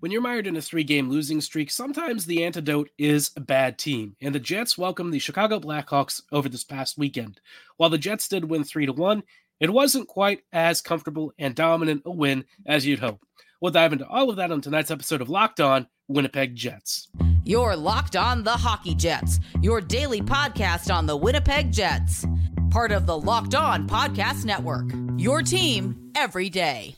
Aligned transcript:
When 0.00 0.12
you're 0.12 0.20
mired 0.20 0.46
in 0.46 0.56
a 0.56 0.62
three 0.62 0.84
game 0.84 1.10
losing 1.10 1.40
streak, 1.40 1.72
sometimes 1.72 2.24
the 2.24 2.44
antidote 2.44 2.88
is 2.98 3.32
a 3.34 3.40
bad 3.40 3.78
team, 3.78 4.14
and 4.20 4.32
the 4.32 4.38
Jets 4.38 4.78
welcomed 4.78 5.12
the 5.12 5.18
Chicago 5.18 5.58
Blackhawks 5.58 6.22
over 6.30 6.48
this 6.48 6.62
past 6.62 6.96
weekend. 6.96 7.40
While 7.78 7.90
the 7.90 7.98
Jets 7.98 8.28
did 8.28 8.44
win 8.44 8.62
3 8.62 8.86
to 8.86 8.92
1, 8.92 9.24
it 9.58 9.70
wasn't 9.70 10.06
quite 10.06 10.42
as 10.52 10.80
comfortable 10.80 11.32
and 11.36 11.52
dominant 11.52 12.02
a 12.04 12.12
win 12.12 12.44
as 12.64 12.86
you'd 12.86 13.00
hope. 13.00 13.20
We'll 13.60 13.72
dive 13.72 13.92
into 13.92 14.06
all 14.06 14.30
of 14.30 14.36
that 14.36 14.52
on 14.52 14.60
tonight's 14.60 14.92
episode 14.92 15.20
of 15.20 15.30
Locked 15.30 15.58
On 15.58 15.88
Winnipeg 16.06 16.54
Jets. 16.54 17.08
You're 17.42 17.74
Locked 17.74 18.14
On 18.14 18.44
the 18.44 18.52
Hockey 18.52 18.94
Jets, 18.94 19.40
your 19.62 19.80
daily 19.80 20.20
podcast 20.20 20.94
on 20.94 21.06
the 21.06 21.16
Winnipeg 21.16 21.72
Jets. 21.72 22.24
Part 22.70 22.92
of 22.92 23.06
the 23.06 23.18
Locked 23.18 23.56
On 23.56 23.88
Podcast 23.88 24.44
Network, 24.44 24.92
your 25.16 25.42
team 25.42 26.12
every 26.14 26.50
day. 26.50 26.94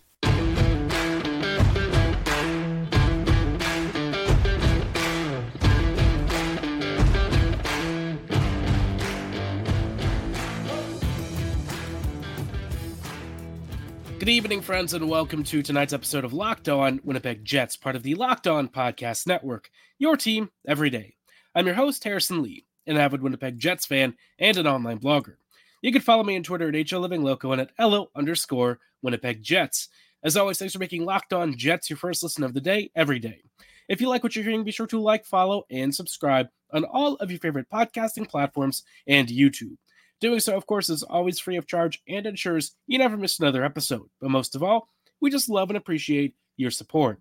Good 14.20 14.28
evening, 14.28 14.60
friends, 14.60 14.92
and 14.92 15.08
welcome 15.08 15.42
to 15.44 15.62
tonight's 15.62 15.94
episode 15.94 16.26
of 16.26 16.34
Locked 16.34 16.68
On 16.68 17.00
Winnipeg 17.02 17.42
Jets, 17.42 17.74
part 17.74 17.96
of 17.96 18.02
the 18.02 18.14
Locked 18.16 18.46
On 18.46 18.68
Podcast 18.68 19.26
Network, 19.26 19.70
your 19.98 20.14
team 20.14 20.50
every 20.68 20.90
day. 20.90 21.14
I'm 21.54 21.64
your 21.64 21.74
host, 21.74 22.04
Harrison 22.04 22.42
Lee, 22.42 22.66
an 22.86 22.98
avid 22.98 23.22
Winnipeg 23.22 23.58
Jets 23.58 23.86
fan 23.86 24.14
and 24.38 24.58
an 24.58 24.66
online 24.66 24.98
blogger. 24.98 25.36
You 25.80 25.90
can 25.90 26.02
follow 26.02 26.22
me 26.22 26.36
on 26.36 26.42
Twitter 26.42 26.68
at 26.68 26.74
HLLivingLoco 26.74 27.50
and 27.50 27.62
at 27.62 27.70
LO 27.78 28.10
underscore 28.14 28.78
Winnipeg 29.00 29.42
Jets. 29.42 29.88
As 30.22 30.36
always, 30.36 30.58
thanks 30.58 30.74
for 30.74 30.80
making 30.80 31.06
Locked 31.06 31.32
On 31.32 31.56
Jets 31.56 31.88
your 31.88 31.96
first 31.96 32.22
listen 32.22 32.44
of 32.44 32.52
the 32.52 32.60
day 32.60 32.90
every 32.94 33.20
day. 33.20 33.40
If 33.88 34.02
you 34.02 34.10
like 34.10 34.22
what 34.22 34.36
you're 34.36 34.44
hearing, 34.44 34.64
be 34.64 34.70
sure 34.70 34.86
to 34.88 35.00
like, 35.00 35.24
follow, 35.24 35.64
and 35.70 35.94
subscribe 35.94 36.48
on 36.74 36.84
all 36.84 37.14
of 37.14 37.30
your 37.30 37.40
favorite 37.40 37.70
podcasting 37.72 38.28
platforms 38.28 38.82
and 39.06 39.28
YouTube. 39.28 39.78
Doing 40.20 40.40
so, 40.40 40.56
of 40.56 40.66
course, 40.66 40.90
is 40.90 41.02
always 41.02 41.38
free 41.38 41.56
of 41.56 41.66
charge 41.66 42.02
and 42.06 42.26
ensures 42.26 42.72
you 42.86 42.98
never 42.98 43.16
miss 43.16 43.38
another 43.38 43.64
episode. 43.64 44.08
But 44.20 44.30
most 44.30 44.54
of 44.54 44.62
all, 44.62 44.88
we 45.20 45.30
just 45.30 45.48
love 45.48 45.70
and 45.70 45.76
appreciate 45.76 46.34
your 46.56 46.70
support. 46.70 47.20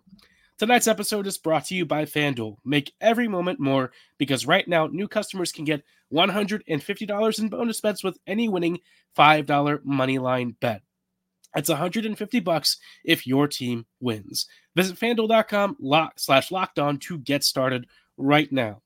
Tonight's 0.58 0.88
episode 0.88 1.26
is 1.26 1.38
brought 1.38 1.66
to 1.66 1.76
you 1.76 1.86
by 1.86 2.04
FanDuel. 2.04 2.58
Make 2.66 2.92
every 3.00 3.30
moment 3.30 3.62
more 3.62 3.92
because 4.18 4.46
right 4.46 4.68
now 4.68 4.88
new 4.88 5.08
customers 5.08 5.54
can 5.54 5.64
get 5.64 5.84
$150 6.14 7.40
in 7.40 7.50
bonus 7.50 7.80
bets 7.80 8.04
with 8.04 8.18
any 8.28 8.50
winning 8.50 8.80
$5 9.18 9.86
money 9.86 10.20
line 10.20 10.58
bet. 10.60 10.82
That's 11.56 11.70
150 11.70 12.40
bucks 12.42 12.78
if 13.06 13.26
your 13.26 13.48
team 13.48 13.86
wins. 14.02 14.48
Visit 14.76 15.00
fanduel.com 15.00 15.78
lock, 15.80 16.20
slash 16.20 16.52
locked 16.52 16.78
on 16.78 16.98
to 17.00 17.18
get 17.18 17.46
started 17.46 17.88
right 18.18 18.52
now. 18.52 18.82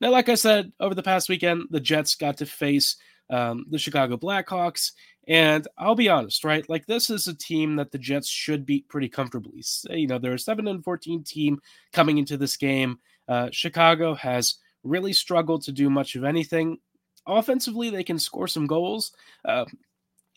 Now, 0.00 0.10
like 0.10 0.28
I 0.28 0.36
said, 0.36 0.72
over 0.80 0.94
the 0.94 1.02
past 1.02 1.28
weekend, 1.28 1.64
the 1.70 1.80
Jets 1.80 2.14
got 2.14 2.38
to 2.38 2.46
face 2.46 2.96
um, 3.30 3.66
the 3.70 3.78
Chicago 3.78 4.16
Blackhawks. 4.16 4.92
And 5.28 5.68
I'll 5.78 5.94
be 5.94 6.08
honest, 6.08 6.44
right? 6.44 6.68
Like 6.68 6.86
this 6.86 7.08
is 7.08 7.28
a 7.28 7.34
team 7.34 7.76
that 7.76 7.92
the 7.92 7.98
Jets 7.98 8.28
should 8.28 8.66
beat 8.66 8.88
pretty 8.88 9.08
comfortably. 9.08 9.62
You 9.90 10.08
know, 10.08 10.18
they're 10.18 10.34
a 10.34 10.38
seven 10.38 10.66
and 10.66 10.82
fourteen 10.82 11.22
team 11.22 11.60
coming 11.92 12.18
into 12.18 12.36
this 12.36 12.56
game. 12.56 12.98
Uh, 13.28 13.48
Chicago 13.52 14.14
has 14.14 14.56
really 14.82 15.12
struggled 15.12 15.62
to 15.62 15.72
do 15.72 15.88
much 15.88 16.16
of 16.16 16.24
anything. 16.24 16.78
Offensively, 17.24 17.88
they 17.88 18.02
can 18.02 18.18
score 18.18 18.48
some 18.48 18.66
goals 18.66 19.12
uh, 19.44 19.64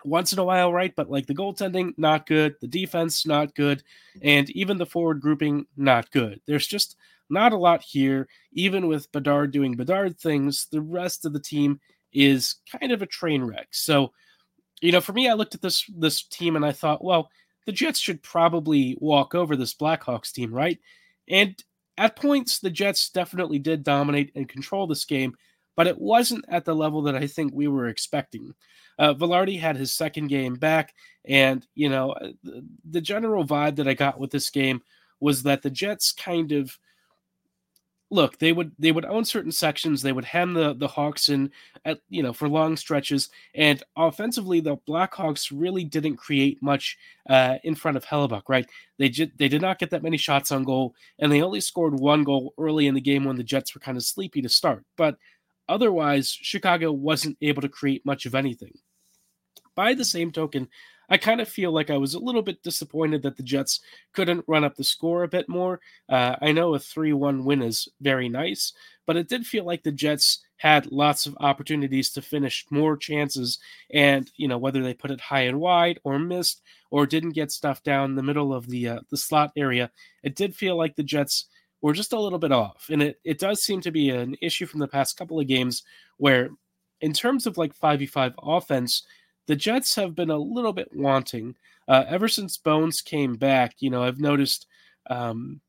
once 0.03 0.33
in 0.33 0.39
a 0.39 0.43
while, 0.43 0.71
right? 0.71 0.93
But 0.95 1.09
like 1.09 1.25
the 1.25 1.33
goaltending, 1.33 1.93
not 1.97 2.27
good. 2.27 2.55
The 2.61 2.67
defense, 2.67 3.25
not 3.25 3.55
good. 3.55 3.81
And 4.21 4.47
even 4.51 4.77
the 4.77 4.85
forward 4.85 5.19
grouping, 5.19 5.65
not 5.75 6.11
good. 6.11 6.41
There's 6.45 6.67
just 6.67 6.95
not 7.27 7.53
a 7.53 7.57
lot 7.57 7.81
here. 7.81 8.27
Even 8.53 8.85
with 8.85 9.11
Bedard 9.11 9.49
doing 9.49 9.75
Bedard 9.75 10.19
things, 10.19 10.67
the 10.71 10.81
rest 10.81 11.25
of 11.25 11.33
the 11.33 11.39
team 11.39 11.79
is 12.15 12.55
kind 12.71 12.91
of 12.91 13.01
a 13.01 13.07
train 13.07 13.43
wreck. 13.43 13.67
So, 13.71 14.13
you 14.81 14.91
know, 14.91 15.01
for 15.01 15.13
me, 15.13 15.29
I 15.29 15.33
looked 15.33 15.53
at 15.53 15.61
this 15.61 15.85
this 15.95 16.23
team 16.23 16.55
and 16.55 16.65
I 16.65 16.71
thought, 16.71 17.03
well, 17.03 17.29
the 17.65 17.71
Jets 17.71 17.99
should 17.99 18.23
probably 18.23 18.97
walk 18.99 19.35
over 19.35 19.55
this 19.55 19.75
Blackhawks 19.75 20.31
team, 20.31 20.53
right? 20.53 20.79
And 21.27 21.61
at 21.97 22.15
points, 22.15 22.59
the 22.59 22.69
Jets 22.69 23.09
definitely 23.09 23.59
did 23.59 23.83
dominate 23.83 24.31
and 24.35 24.49
control 24.49 24.87
this 24.87 25.05
game, 25.05 25.35
but 25.75 25.87
it 25.87 25.99
wasn't 25.99 26.45
at 26.47 26.65
the 26.65 26.75
level 26.75 27.01
that 27.03 27.15
I 27.15 27.27
think 27.27 27.53
we 27.53 27.67
were 27.67 27.87
expecting. 27.87 28.53
Uh, 28.97 29.13
Vilardi 29.13 29.59
had 29.59 29.75
his 29.75 29.93
second 29.93 30.27
game 30.27 30.55
back, 30.55 30.93
and 31.25 31.65
you 31.75 31.89
know, 31.89 32.11
uh, 32.11 32.29
the, 32.43 32.65
the 32.89 33.01
general 33.01 33.45
vibe 33.45 33.75
that 33.77 33.87
I 33.87 33.93
got 33.93 34.19
with 34.19 34.31
this 34.31 34.49
game 34.49 34.81
was 35.19 35.43
that 35.43 35.61
the 35.61 35.69
Jets 35.69 36.11
kind 36.11 36.51
of 36.51 36.77
look, 38.11 38.37
they 38.37 38.51
would 38.51 38.71
they 38.77 38.91
would 38.91 39.05
own 39.05 39.25
certain 39.25 39.51
sections. 39.51 40.01
They 40.01 40.11
would 40.11 40.25
hem 40.25 40.53
the 40.53 40.73
the 40.73 40.87
Hawks 40.87 41.29
in 41.29 41.51
at 41.83 41.99
you 42.09 42.23
know 42.23 42.33
for 42.33 42.47
long 42.47 42.77
stretches. 42.77 43.29
And 43.53 43.81
offensively, 43.95 44.59
the 44.59 44.77
Blackhawks 44.87 45.51
really 45.53 45.83
didn't 45.83 46.17
create 46.17 46.61
much 46.61 46.97
uh, 47.29 47.57
in 47.63 47.75
front 47.75 47.97
of 47.97 48.05
Hellebuyck. 48.05 48.43
Right? 48.47 48.67
They 48.97 49.09
did 49.09 49.31
they 49.37 49.47
did 49.47 49.61
not 49.61 49.79
get 49.79 49.89
that 49.91 50.03
many 50.03 50.17
shots 50.17 50.51
on 50.51 50.63
goal, 50.63 50.95
and 51.19 51.31
they 51.31 51.41
only 51.41 51.61
scored 51.61 51.99
one 51.99 52.23
goal 52.23 52.53
early 52.57 52.87
in 52.87 52.95
the 52.95 53.01
game 53.01 53.25
when 53.25 53.37
the 53.37 53.43
Jets 53.43 53.73
were 53.73 53.81
kind 53.81 53.97
of 53.97 54.03
sleepy 54.03 54.41
to 54.41 54.49
start. 54.49 54.83
But 54.97 55.17
otherwise, 55.67 56.29
Chicago 56.29 56.91
wasn't 56.91 57.37
able 57.41 57.61
to 57.61 57.69
create 57.69 58.05
much 58.05 58.25
of 58.25 58.35
anything. 58.35 58.73
By 59.75 59.93
the 59.93 60.05
same 60.05 60.31
token, 60.31 60.69
I 61.09 61.17
kind 61.17 61.41
of 61.41 61.47
feel 61.47 61.71
like 61.71 61.89
I 61.89 61.97
was 61.97 62.13
a 62.13 62.19
little 62.19 62.41
bit 62.41 62.63
disappointed 62.63 63.23
that 63.23 63.37
the 63.37 63.43
Jets 63.43 63.79
couldn't 64.13 64.45
run 64.47 64.63
up 64.63 64.75
the 64.75 64.83
score 64.83 65.23
a 65.23 65.27
bit 65.27 65.47
more. 65.47 65.79
Uh, 66.09 66.35
I 66.41 66.51
know 66.51 66.73
a 66.75 66.79
3 66.79 67.13
1 67.13 67.43
win 67.43 67.61
is 67.61 67.87
very 68.01 68.29
nice, 68.29 68.73
but 69.05 69.17
it 69.17 69.29
did 69.29 69.45
feel 69.45 69.65
like 69.65 69.83
the 69.83 69.91
Jets 69.91 70.43
had 70.57 70.91
lots 70.91 71.25
of 71.25 71.37
opportunities 71.39 72.11
to 72.11 72.21
finish 72.21 72.65
more 72.69 72.97
chances. 72.97 73.59
And, 73.93 74.31
you 74.37 74.47
know, 74.47 74.57
whether 74.57 74.81
they 74.81 74.93
put 74.93 75.11
it 75.11 75.21
high 75.21 75.41
and 75.41 75.59
wide 75.59 75.99
or 76.03 76.17
missed 76.17 76.61
or 76.91 77.05
didn't 77.05 77.31
get 77.31 77.51
stuff 77.51 77.83
down 77.83 78.15
the 78.15 78.23
middle 78.23 78.53
of 78.53 78.67
the, 78.67 78.87
uh, 78.87 78.99
the 79.09 79.17
slot 79.17 79.51
area, 79.55 79.91
it 80.23 80.35
did 80.35 80.55
feel 80.55 80.77
like 80.77 80.95
the 80.95 81.03
Jets 81.03 81.45
were 81.81 81.93
just 81.93 82.13
a 82.13 82.19
little 82.19 82.39
bit 82.39 82.51
off. 82.51 82.87
And 82.89 83.03
it, 83.03 83.19
it 83.23 83.37
does 83.37 83.61
seem 83.61 83.81
to 83.81 83.91
be 83.91 84.09
an 84.09 84.35
issue 84.41 84.65
from 84.65 84.79
the 84.79 84.87
past 84.87 85.17
couple 85.17 85.39
of 85.39 85.47
games 85.47 85.83
where, 86.17 86.49
in 87.01 87.13
terms 87.13 87.45
of 87.45 87.57
like 87.57 87.77
5v5 87.77 88.33
offense, 88.41 89.03
the 89.47 89.55
Jets 89.55 89.95
have 89.95 90.15
been 90.15 90.29
a 90.29 90.37
little 90.37 90.73
bit 90.73 90.89
wanting. 90.93 91.55
Uh, 91.87 92.03
ever 92.07 92.27
since 92.27 92.57
Bones 92.57 93.01
came 93.01 93.35
back, 93.35 93.75
you 93.79 93.89
know, 93.89 94.03
I've 94.03 94.19
noticed 94.19 94.67
um, 95.09 95.61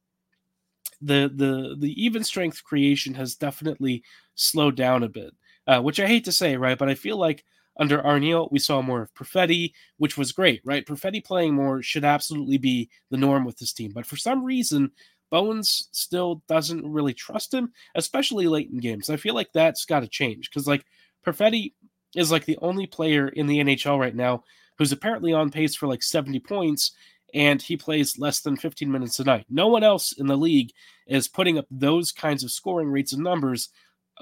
the 1.00 1.30
the 1.34 1.76
the 1.78 2.02
even 2.02 2.24
strength 2.24 2.64
creation 2.64 3.14
has 3.14 3.34
definitely 3.34 4.02
slowed 4.34 4.76
down 4.76 5.02
a 5.02 5.08
bit, 5.08 5.34
uh, 5.66 5.80
which 5.80 6.00
I 6.00 6.06
hate 6.06 6.24
to 6.24 6.32
say, 6.32 6.56
right? 6.56 6.78
But 6.78 6.88
I 6.88 6.94
feel 6.94 7.18
like 7.18 7.44
under 7.78 7.98
Arniel, 7.98 8.50
we 8.50 8.58
saw 8.58 8.80
more 8.80 9.02
of 9.02 9.14
Perfetti, 9.14 9.72
which 9.98 10.16
was 10.16 10.32
great, 10.32 10.62
right? 10.64 10.86
Perfetti 10.86 11.22
playing 11.22 11.54
more 11.54 11.82
should 11.82 12.04
absolutely 12.04 12.56
be 12.56 12.88
the 13.10 13.18
norm 13.18 13.44
with 13.44 13.58
this 13.58 13.72
team. 13.72 13.92
But 13.94 14.06
for 14.06 14.16
some 14.16 14.42
reason, 14.42 14.90
Bones 15.30 15.88
still 15.92 16.42
doesn't 16.48 16.90
really 16.90 17.12
trust 17.12 17.52
him, 17.52 17.72
especially 17.94 18.46
late 18.46 18.70
in 18.70 18.78
games. 18.78 19.10
I 19.10 19.16
feel 19.16 19.34
like 19.34 19.52
that's 19.52 19.84
got 19.84 20.00
to 20.00 20.08
change 20.08 20.48
because, 20.48 20.66
like, 20.66 20.86
Perfetti 21.26 21.72
is 22.16 22.32
like 22.32 22.44
the 22.44 22.58
only 22.62 22.86
player 22.86 23.28
in 23.28 23.46
the 23.46 23.58
NHL 23.58 23.98
right 23.98 24.14
now 24.14 24.42
who's 24.78 24.92
apparently 24.92 25.32
on 25.32 25.50
pace 25.50 25.74
for 25.74 25.86
like 25.86 26.02
70 26.02 26.40
points 26.40 26.92
and 27.34 27.60
he 27.60 27.76
plays 27.76 28.18
less 28.18 28.40
than 28.40 28.56
15 28.56 28.90
minutes 28.90 29.20
a 29.20 29.24
night. 29.24 29.46
No 29.48 29.68
one 29.68 29.84
else 29.84 30.12
in 30.12 30.26
the 30.26 30.36
league 30.36 30.72
is 31.06 31.28
putting 31.28 31.58
up 31.58 31.66
those 31.70 32.12
kinds 32.12 32.42
of 32.42 32.50
scoring 32.50 32.88
rates 32.88 33.12
and 33.12 33.22
numbers, 33.22 33.68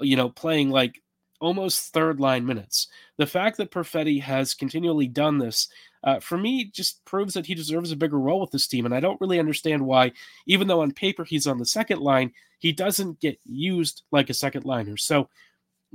you 0.01 0.15
know, 0.15 0.29
playing 0.29 0.69
like 0.69 1.01
almost 1.39 1.93
third 1.93 2.19
line 2.19 2.45
minutes. 2.45 2.87
The 3.17 3.27
fact 3.27 3.57
that 3.57 3.71
Perfetti 3.71 4.21
has 4.21 4.53
continually 4.53 5.07
done 5.07 5.37
this, 5.37 5.67
uh, 6.03 6.19
for 6.19 6.37
me, 6.37 6.65
just 6.65 7.03
proves 7.05 7.33
that 7.33 7.45
he 7.45 7.55
deserves 7.55 7.91
a 7.91 7.95
bigger 7.95 8.19
role 8.19 8.39
with 8.39 8.51
this 8.51 8.67
team. 8.67 8.85
And 8.85 8.93
I 8.93 8.99
don't 8.99 9.19
really 9.21 9.39
understand 9.39 9.85
why, 9.85 10.11
even 10.45 10.67
though 10.67 10.81
on 10.81 10.91
paper 10.91 11.23
he's 11.23 11.47
on 11.47 11.57
the 11.57 11.65
second 11.65 11.99
line, 11.99 12.31
he 12.59 12.71
doesn't 12.71 13.19
get 13.19 13.39
used 13.45 14.03
like 14.11 14.29
a 14.29 14.33
second 14.33 14.65
liner. 14.65 14.97
So 14.97 15.29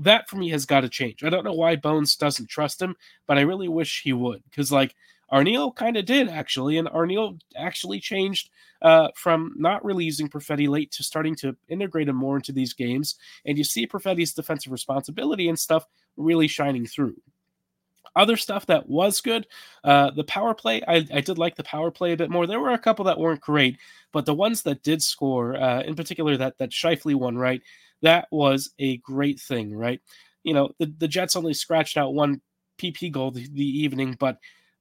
that 0.01 0.29
for 0.29 0.37
me 0.37 0.49
has 0.49 0.67
got 0.67 0.81
to 0.81 0.89
change. 0.89 1.23
I 1.23 1.31
don't 1.31 1.45
know 1.45 1.53
why 1.53 1.77
Bones 1.77 2.17
doesn't 2.17 2.49
trust 2.49 2.81
him, 2.81 2.97
but 3.27 3.39
I 3.39 3.43
really 3.43 3.69
wish 3.69 4.03
he 4.03 4.13
would 4.13 4.43
because 4.51 4.73
like 4.73 4.95
Arniel 5.31 5.75
kind 5.75 5.97
of 5.97 6.07
did 6.07 6.29
actually, 6.29 6.79
and 6.79 6.89
Arniel 6.89 7.39
actually 7.57 8.01
changed 8.01 8.51
uh, 8.83 9.09
from 9.15 9.53
not 9.57 9.85
really 9.85 10.05
using 10.05 10.29
Perfetti 10.29 10.69
late 10.69 10.91
to 10.93 11.03
starting 11.03 11.37
to 11.37 11.57
integrate 11.69 12.09
him 12.09 12.17
more 12.17 12.37
into 12.37 12.53
these 12.53 12.73
games, 12.73 13.17
and 13.45 13.57
you 13.57 13.65
see 13.65 13.87
Perfetti's 13.87 14.33
defensive 14.33 14.73
responsibility 14.73 15.49
and 15.49 15.59
stuff 15.59 15.87
really 16.17 16.49
shining 16.49 16.87
through. 16.87 17.15
Other 18.17 18.37
stuff 18.37 18.67
that 18.67 18.89
was 18.89 19.21
good, 19.21 19.47
uh, 19.85 20.11
the 20.11 20.25
power 20.25 20.53
play. 20.53 20.83
I, 20.89 21.07
I, 21.15 21.21
did 21.21 21.39
like 21.39 21.55
the 21.55 21.63
power 21.63 21.93
play 21.93 22.13
a 22.13 22.17
bit 22.17 22.29
more. 22.29 22.45
There 22.45 22.59
were 22.59 22.73
a 22.73 22.79
couple 22.79 23.05
that 23.05 23.21
weren't 23.21 23.41
great, 23.41 23.79
but 24.11 24.27
the 24.27 24.35
ones 24.35 24.63
that 24.63 24.83
did 24.83 25.01
score, 25.01 25.57
uh, 25.57 25.83
in 25.83 25.95
particular 25.95 26.37
that 26.37 26.59
that 26.59 26.71
Scheifele 26.71 27.15
one, 27.15 27.39
right? 27.39 27.63
That 28.03 28.29
was 28.31 28.71
a 28.79 28.99
great 28.99 29.41
thing, 29.41 29.75
right? 29.75 30.01
You 30.43 30.55
know, 30.55 30.71
the, 30.79 30.93
the 30.99 31.09
Jets 31.09 31.37
only 31.37 31.55
scratched 31.55 31.97
out 31.97 32.15
one 32.15 32.41
PP 32.79 33.13
goal 33.13 33.31
the, 33.31 33.47
the 33.53 33.65
evening, 33.83 34.17
but 34.19 34.39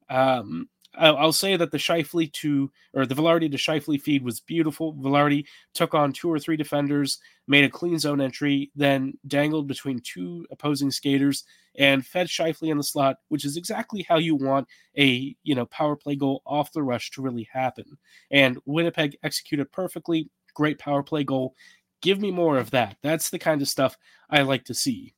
um, 0.10 0.69
I'll 0.95 1.33
say 1.33 1.56
that 1.56 1.71
the 1.71 1.77
Scheifele 1.77 2.31
to 2.33 2.71
or 2.94 3.06
the 3.06 3.16
Vilardi 3.16 3.50
to 3.51 3.57
Scheifele 3.57 4.01
feed 4.01 4.24
was 4.24 4.39
beautiful. 4.39 4.94
Vilardi 4.95 5.45
took 5.74 5.94
on 5.94 6.12
two 6.12 6.31
or 6.31 6.39
three 6.39 6.57
defenders, 6.57 7.19
made 7.48 7.63
a 7.63 7.69
clean 7.69 8.00
zone 8.00 8.19
entry, 8.19 8.71
then 8.75 9.13
dangled 9.27 9.68
between 9.68 10.00
two 10.00 10.48
opposing 10.51 10.89
skaters 10.89 11.44
and 11.77 12.06
fed 12.06 12.27
Scheifele 12.27 12.71
in 12.71 12.77
the 12.77 12.83
slot, 12.83 13.18
which 13.27 13.45
is 13.45 13.56
exactly 13.56 14.04
how 14.07 14.18
you 14.18 14.36
want 14.36 14.68
a 14.98 15.36
you 15.44 15.54
know 15.56 15.68
power 15.68 15.95
play 15.95 16.16
goal 16.16 16.42
off 16.45 16.71
the 16.74 16.83
rush 16.83 17.12
to 17.12 17.21
really 17.21 17.48
happen. 17.51 17.98
And 18.31 18.57
Winnipeg 18.66 19.18
executed 19.24 19.71
perfectly. 19.71 20.30
Great 20.56 20.80
power 20.80 21.04
play 21.04 21.24
goal. 21.24 21.56
Give 22.01 22.19
me 22.19 22.31
more 22.31 22.57
of 22.57 22.72
that. 22.72 22.98
That's 23.01 23.30
the 23.30 23.40
kind 23.40 23.62
of 23.62 23.68
stuff 23.68 23.98
I 24.30 24.42
like 24.42 24.66
to 24.66 24.74
see. 24.74 25.13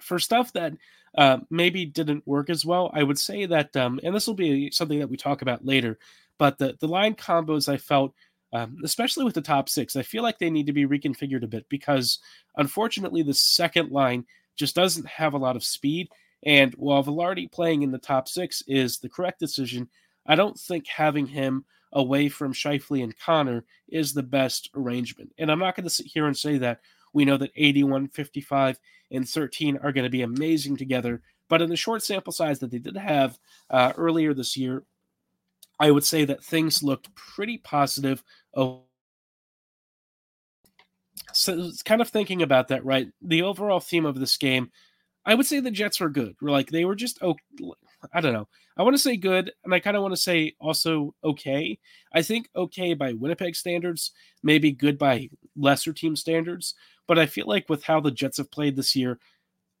For 0.00 0.18
stuff 0.18 0.52
that 0.54 0.72
uh, 1.16 1.38
maybe 1.50 1.86
didn't 1.86 2.26
work 2.26 2.50
as 2.50 2.64
well. 2.64 2.90
I 2.92 3.02
would 3.02 3.18
say 3.18 3.46
that, 3.46 3.74
um, 3.76 4.00
and 4.02 4.14
this 4.14 4.26
will 4.26 4.34
be 4.34 4.70
something 4.70 4.98
that 4.98 5.08
we 5.08 5.16
talk 5.16 5.42
about 5.42 5.64
later, 5.64 5.98
but 6.38 6.58
the, 6.58 6.76
the 6.80 6.88
line 6.88 7.14
combos 7.14 7.72
I 7.72 7.76
felt, 7.76 8.12
um, 8.52 8.78
especially 8.84 9.24
with 9.24 9.34
the 9.34 9.40
top 9.40 9.68
six, 9.68 9.96
I 9.96 10.02
feel 10.02 10.22
like 10.22 10.38
they 10.38 10.50
need 10.50 10.66
to 10.66 10.72
be 10.72 10.86
reconfigured 10.86 11.44
a 11.44 11.48
bit 11.48 11.68
because 11.68 12.18
unfortunately 12.56 13.22
the 13.22 13.34
second 13.34 13.90
line 13.90 14.24
just 14.56 14.74
doesn't 14.74 15.06
have 15.06 15.34
a 15.34 15.38
lot 15.38 15.56
of 15.56 15.64
speed. 15.64 16.08
And 16.44 16.74
while 16.74 17.02
Vilardi 17.02 17.50
playing 17.50 17.82
in 17.82 17.90
the 17.90 17.98
top 17.98 18.28
six 18.28 18.62
is 18.66 18.98
the 18.98 19.08
correct 19.08 19.40
decision, 19.40 19.88
I 20.26 20.34
don't 20.34 20.58
think 20.58 20.86
having 20.86 21.26
him 21.26 21.64
away 21.94 22.28
from 22.28 22.52
Scheifele 22.52 23.02
and 23.02 23.18
Connor 23.18 23.64
is 23.88 24.12
the 24.12 24.22
best 24.22 24.70
arrangement. 24.74 25.32
And 25.38 25.50
I'm 25.50 25.58
not 25.58 25.76
going 25.76 25.84
to 25.84 25.90
sit 25.90 26.06
here 26.06 26.26
and 26.26 26.36
say 26.36 26.58
that 26.58 26.80
we 27.12 27.24
know 27.24 27.36
that 27.36 27.52
81, 27.56 28.08
55, 28.08 28.78
and 29.12 29.28
13 29.28 29.78
are 29.78 29.92
going 29.92 30.04
to 30.04 30.10
be 30.10 30.22
amazing 30.22 30.76
together. 30.76 31.22
But 31.48 31.62
in 31.62 31.70
the 31.70 31.76
short 31.76 32.02
sample 32.02 32.32
size 32.32 32.58
that 32.58 32.70
they 32.70 32.78
did 32.78 32.96
have 32.96 33.38
uh, 33.70 33.92
earlier 33.96 34.34
this 34.34 34.56
year, 34.56 34.82
I 35.78 35.90
would 35.90 36.04
say 36.04 36.24
that 36.24 36.44
things 36.44 36.82
looked 36.82 37.14
pretty 37.14 37.58
positive. 37.58 38.22
So 38.54 38.84
it's 41.32 41.82
kind 41.82 42.00
of 42.00 42.08
thinking 42.08 42.42
about 42.42 42.68
that, 42.68 42.84
right? 42.84 43.08
The 43.22 43.42
overall 43.42 43.80
theme 43.80 44.06
of 44.06 44.18
this 44.18 44.36
game, 44.36 44.70
I 45.26 45.34
would 45.34 45.46
say 45.46 45.60
the 45.60 45.70
Jets 45.70 46.00
were 46.00 46.10
good. 46.10 46.36
We're 46.40 46.50
like 46.50 46.70
they 46.70 46.84
were 46.84 46.94
just 46.94 47.18
oh, 47.22 47.36
I 48.12 48.20
don't 48.20 48.32
know. 48.32 48.48
I 48.76 48.82
want 48.82 48.94
to 48.94 49.02
say 49.02 49.16
good, 49.16 49.52
and 49.64 49.72
I 49.72 49.78
kind 49.78 49.96
of 49.96 50.02
want 50.02 50.14
to 50.14 50.20
say 50.20 50.54
also 50.58 51.14
okay. 51.22 51.78
I 52.12 52.22
think 52.22 52.48
okay 52.56 52.94
by 52.94 53.12
Winnipeg 53.12 53.54
standards, 53.54 54.12
maybe 54.42 54.72
good 54.72 54.98
by 54.98 55.30
lesser 55.56 55.92
team 55.92 56.16
standards. 56.16 56.74
But 57.06 57.18
I 57.18 57.26
feel 57.26 57.46
like 57.46 57.68
with 57.68 57.84
how 57.84 58.00
the 58.00 58.10
Jets 58.10 58.38
have 58.38 58.50
played 58.50 58.76
this 58.76 58.96
year, 58.96 59.18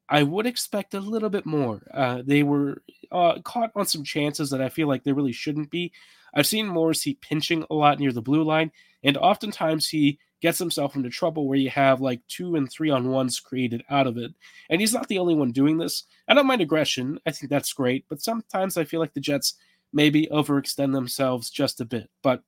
I 0.08 0.22
would 0.22 0.46
expect 0.46 0.94
a 0.94 1.00
little 1.00 1.30
bit 1.30 1.46
more. 1.46 1.82
Uh, 1.92 2.22
they 2.24 2.42
were 2.42 2.82
uh, 3.10 3.40
caught 3.42 3.70
on 3.74 3.86
some 3.86 4.04
chances 4.04 4.50
that 4.50 4.60
I 4.60 4.68
feel 4.68 4.86
like 4.86 5.02
they 5.02 5.12
really 5.12 5.32
shouldn't 5.32 5.70
be. 5.70 5.92
I've 6.34 6.46
seen 6.46 6.66
Morrissey 6.66 7.18
pinching 7.20 7.64
a 7.70 7.74
lot 7.74 7.98
near 7.98 8.12
the 8.12 8.22
blue 8.22 8.44
line, 8.44 8.70
and 9.02 9.16
oftentimes 9.16 9.88
he 9.88 10.18
gets 10.44 10.58
himself 10.58 10.94
into 10.94 11.08
trouble 11.08 11.48
where 11.48 11.56
you 11.56 11.70
have 11.70 12.02
like 12.02 12.20
two 12.28 12.56
and 12.56 12.70
three 12.70 12.90
on 12.90 13.08
ones 13.08 13.40
created 13.40 13.82
out 13.88 14.06
of 14.06 14.18
it. 14.18 14.30
And 14.68 14.78
he's 14.78 14.92
not 14.92 15.08
the 15.08 15.18
only 15.18 15.34
one 15.34 15.52
doing 15.52 15.78
this. 15.78 16.04
I 16.28 16.34
don't 16.34 16.46
mind 16.46 16.60
aggression. 16.60 17.18
I 17.24 17.30
think 17.30 17.48
that's 17.48 17.72
great. 17.72 18.04
But 18.10 18.20
sometimes 18.20 18.76
I 18.76 18.84
feel 18.84 19.00
like 19.00 19.14
the 19.14 19.20
Jets 19.20 19.54
maybe 19.94 20.28
overextend 20.30 20.92
themselves 20.92 21.48
just 21.48 21.80
a 21.80 21.86
bit. 21.86 22.10
But 22.22 22.42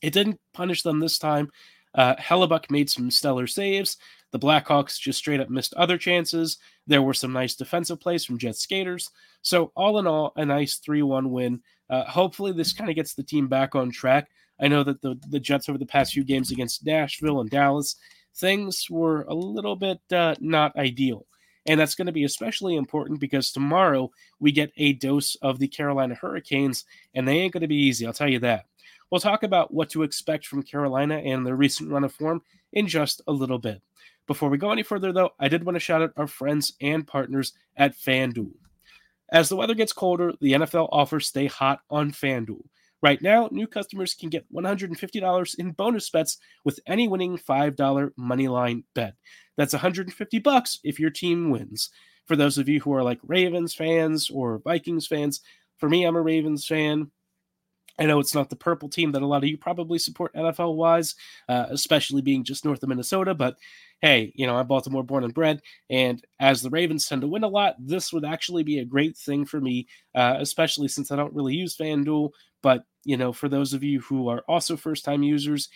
it 0.00 0.12
didn't 0.12 0.38
punish 0.54 0.82
them 0.82 1.00
this 1.00 1.18
time. 1.18 1.50
Uh, 1.92 2.14
Hellebuyck 2.14 2.70
made 2.70 2.88
some 2.88 3.10
stellar 3.10 3.48
saves. 3.48 3.96
The 4.30 4.38
Blackhawks 4.38 4.96
just 4.96 5.18
straight 5.18 5.40
up 5.40 5.50
missed 5.50 5.74
other 5.74 5.98
chances. 5.98 6.58
There 6.86 7.02
were 7.02 7.14
some 7.14 7.32
nice 7.32 7.56
defensive 7.56 7.98
plays 7.98 8.24
from 8.24 8.38
Jet 8.38 8.54
skaters. 8.54 9.10
So, 9.42 9.72
all 9.74 9.98
in 9.98 10.06
all, 10.06 10.32
a 10.36 10.46
nice 10.46 10.76
3 10.76 11.02
1 11.02 11.32
win. 11.32 11.62
Uh, 11.90 12.04
hopefully, 12.04 12.52
this 12.52 12.72
kind 12.72 12.90
of 12.90 12.96
gets 12.96 13.14
the 13.14 13.24
team 13.24 13.48
back 13.48 13.74
on 13.74 13.90
track. 13.90 14.30
I 14.60 14.68
know 14.68 14.82
that 14.84 15.02
the, 15.02 15.18
the 15.28 15.40
Jets 15.40 15.68
over 15.68 15.78
the 15.78 15.86
past 15.86 16.12
few 16.12 16.24
games 16.24 16.50
against 16.50 16.84
Nashville 16.84 17.40
and 17.40 17.50
Dallas, 17.50 17.96
things 18.36 18.86
were 18.90 19.22
a 19.22 19.34
little 19.34 19.76
bit 19.76 20.00
uh, 20.12 20.34
not 20.40 20.76
ideal. 20.76 21.26
And 21.66 21.78
that's 21.78 21.94
going 21.94 22.06
to 22.06 22.12
be 22.12 22.24
especially 22.24 22.76
important 22.76 23.20
because 23.20 23.52
tomorrow 23.52 24.10
we 24.40 24.50
get 24.50 24.72
a 24.76 24.94
dose 24.94 25.36
of 25.36 25.58
the 25.58 25.68
Carolina 25.68 26.14
Hurricanes, 26.14 26.84
and 27.14 27.26
they 27.26 27.38
ain't 27.38 27.52
going 27.52 27.62
to 27.62 27.68
be 27.68 27.76
easy, 27.76 28.06
I'll 28.06 28.12
tell 28.12 28.28
you 28.28 28.40
that. 28.40 28.66
We'll 29.10 29.20
talk 29.20 29.42
about 29.42 29.72
what 29.72 29.90
to 29.90 30.02
expect 30.02 30.46
from 30.46 30.62
Carolina 30.62 31.18
and 31.18 31.46
their 31.46 31.54
recent 31.54 31.90
run 31.90 32.02
of 32.02 32.14
form 32.14 32.42
in 32.72 32.88
just 32.88 33.20
a 33.26 33.32
little 33.32 33.58
bit. 33.58 33.82
Before 34.26 34.48
we 34.48 34.58
go 34.58 34.72
any 34.72 34.82
further, 34.82 35.12
though, 35.12 35.30
I 35.38 35.48
did 35.48 35.64
want 35.64 35.76
to 35.76 35.80
shout 35.80 36.02
out 36.02 36.12
our 36.16 36.26
friends 36.26 36.72
and 36.80 37.06
partners 37.06 37.52
at 37.76 37.96
FanDuel. 37.96 38.52
As 39.30 39.48
the 39.48 39.56
weather 39.56 39.74
gets 39.74 39.92
colder, 39.92 40.32
the 40.40 40.52
NFL 40.52 40.88
offers 40.92 41.26
stay 41.26 41.46
hot 41.46 41.80
on 41.90 42.12
FanDuel. 42.12 42.64
Right 43.02 43.20
now, 43.20 43.48
new 43.50 43.66
customers 43.66 44.14
can 44.14 44.28
get 44.28 44.46
$150 44.52 45.54
in 45.58 45.72
bonus 45.72 46.08
bets 46.10 46.38
with 46.64 46.78
any 46.86 47.08
winning 47.08 47.36
$5 47.36 48.12
moneyline 48.18 48.84
bet. 48.94 49.14
That's 49.56 49.72
150 49.72 50.38
bucks 50.38 50.78
if 50.84 51.00
your 51.00 51.10
team 51.10 51.50
wins. 51.50 51.90
For 52.26 52.36
those 52.36 52.58
of 52.58 52.68
you 52.68 52.80
who 52.80 52.92
are 52.94 53.02
like 53.02 53.18
Ravens 53.24 53.74
fans 53.74 54.30
or 54.30 54.60
Vikings 54.64 55.06
fans, 55.06 55.40
for 55.78 55.88
me, 55.88 56.04
I'm 56.04 56.16
a 56.16 56.22
Ravens 56.22 56.66
fan. 56.66 57.10
I 57.98 58.06
know 58.06 58.20
it's 58.20 58.34
not 58.34 58.48
the 58.48 58.56
purple 58.56 58.88
team 58.88 59.12
that 59.12 59.22
a 59.22 59.26
lot 59.26 59.42
of 59.42 59.48
you 59.48 59.58
probably 59.58 59.98
support 59.98 60.34
NFL 60.34 60.76
wise, 60.76 61.14
uh, 61.48 61.66
especially 61.68 62.22
being 62.22 62.42
just 62.42 62.64
north 62.64 62.82
of 62.82 62.88
Minnesota. 62.88 63.34
But 63.34 63.56
hey, 64.00 64.32
you 64.34 64.46
know, 64.46 64.56
I'm 64.56 64.66
Baltimore 64.66 65.04
born 65.04 65.24
and 65.24 65.34
bred. 65.34 65.60
And 65.90 66.24
as 66.40 66.62
the 66.62 66.70
Ravens 66.70 67.06
tend 67.06 67.20
to 67.20 67.28
win 67.28 67.44
a 67.44 67.48
lot, 67.48 67.76
this 67.78 68.12
would 68.12 68.24
actually 68.24 68.62
be 68.62 68.78
a 68.78 68.84
great 68.84 69.16
thing 69.16 69.44
for 69.44 69.60
me, 69.60 69.86
uh, 70.14 70.36
especially 70.38 70.88
since 70.88 71.10
I 71.12 71.16
don't 71.16 71.34
really 71.34 71.54
use 71.54 71.76
FanDuel. 71.76 72.30
But, 72.62 72.84
you 73.04 73.16
know, 73.16 73.32
for 73.32 73.48
those 73.48 73.72
of 73.74 73.82
you 73.82 74.00
who 74.00 74.28
are 74.28 74.44
also 74.48 74.76
first 74.76 75.04
time 75.04 75.22
users, 75.22 75.68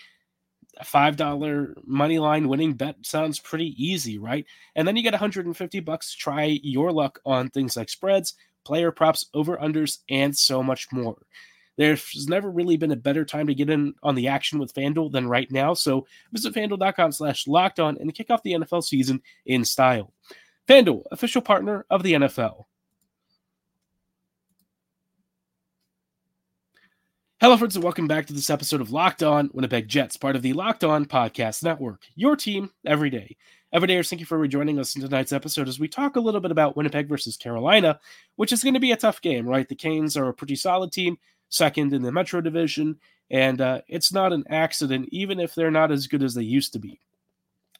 a 0.78 0.84
$5 0.84 1.74
money 1.86 2.18
line 2.18 2.48
winning 2.48 2.74
bet 2.74 2.96
sounds 3.02 3.38
pretty 3.38 3.74
easy, 3.82 4.18
right? 4.18 4.46
And 4.74 4.86
then 4.86 4.96
you 4.96 5.02
get 5.02 5.12
150 5.12 5.80
bucks 5.80 6.12
to 6.12 6.18
try 6.18 6.58
your 6.62 6.92
luck 6.92 7.18
on 7.24 7.48
things 7.48 7.76
like 7.76 7.88
spreads, 7.88 8.34
player 8.64 8.90
props, 8.90 9.26
over 9.32 9.56
unders, 9.56 9.98
and 10.10 10.36
so 10.36 10.62
much 10.62 10.92
more. 10.92 11.16
There's 11.76 12.26
never 12.28 12.50
really 12.50 12.76
been 12.76 12.92
a 12.92 12.96
better 12.96 13.24
time 13.24 13.46
to 13.48 13.54
get 13.54 13.70
in 13.70 13.94
on 14.02 14.14
the 14.14 14.28
action 14.28 14.58
with 14.58 14.74
FanDuel 14.74 15.12
than 15.12 15.28
right 15.28 15.50
now. 15.50 15.74
So 15.74 16.06
visit 16.32 16.54
fanduel.com 16.54 17.12
slash 17.12 17.46
locked 17.46 17.80
on 17.80 17.98
and 17.98 18.14
kick 18.14 18.30
off 18.30 18.42
the 18.42 18.52
NFL 18.52 18.82
season 18.82 19.20
in 19.44 19.64
style. 19.64 20.12
FanDuel, 20.68 21.04
official 21.12 21.42
partner 21.42 21.84
of 21.90 22.02
the 22.02 22.14
NFL. 22.14 22.64
Hello, 27.46 27.56
friends, 27.56 27.76
and 27.76 27.84
welcome 27.84 28.08
back 28.08 28.26
to 28.26 28.32
this 28.32 28.50
episode 28.50 28.80
of 28.80 28.90
Locked 28.90 29.22
On 29.22 29.48
Winnipeg 29.52 29.86
Jets, 29.86 30.16
part 30.16 30.34
of 30.34 30.42
the 30.42 30.52
Locked 30.52 30.82
On 30.82 31.04
Podcast 31.04 31.62
Network. 31.62 32.02
Your 32.16 32.34
team 32.34 32.72
every 32.84 33.08
day. 33.08 33.36
Every 33.72 33.86
day, 33.86 34.02
thank 34.02 34.18
you 34.18 34.26
for 34.26 34.36
rejoining 34.36 34.80
us 34.80 34.96
in 34.96 35.02
tonight's 35.02 35.32
episode 35.32 35.68
as 35.68 35.78
we 35.78 35.86
talk 35.86 36.16
a 36.16 36.20
little 36.20 36.40
bit 36.40 36.50
about 36.50 36.76
Winnipeg 36.76 37.08
versus 37.08 37.36
Carolina, 37.36 38.00
which 38.34 38.52
is 38.52 38.64
going 38.64 38.74
to 38.74 38.80
be 38.80 38.90
a 38.90 38.96
tough 38.96 39.20
game, 39.20 39.46
right? 39.46 39.68
The 39.68 39.76
Canes 39.76 40.16
are 40.16 40.28
a 40.28 40.34
pretty 40.34 40.56
solid 40.56 40.90
team 40.90 41.18
second 41.48 41.92
in 41.92 42.02
the 42.02 42.10
Metro 42.10 42.40
Division, 42.40 42.98
and 43.30 43.60
uh, 43.60 43.82
it's 43.86 44.12
not 44.12 44.32
an 44.32 44.42
accident, 44.50 45.08
even 45.12 45.38
if 45.38 45.54
they're 45.54 45.70
not 45.70 45.92
as 45.92 46.08
good 46.08 46.24
as 46.24 46.34
they 46.34 46.42
used 46.42 46.72
to 46.72 46.80
be. 46.80 46.98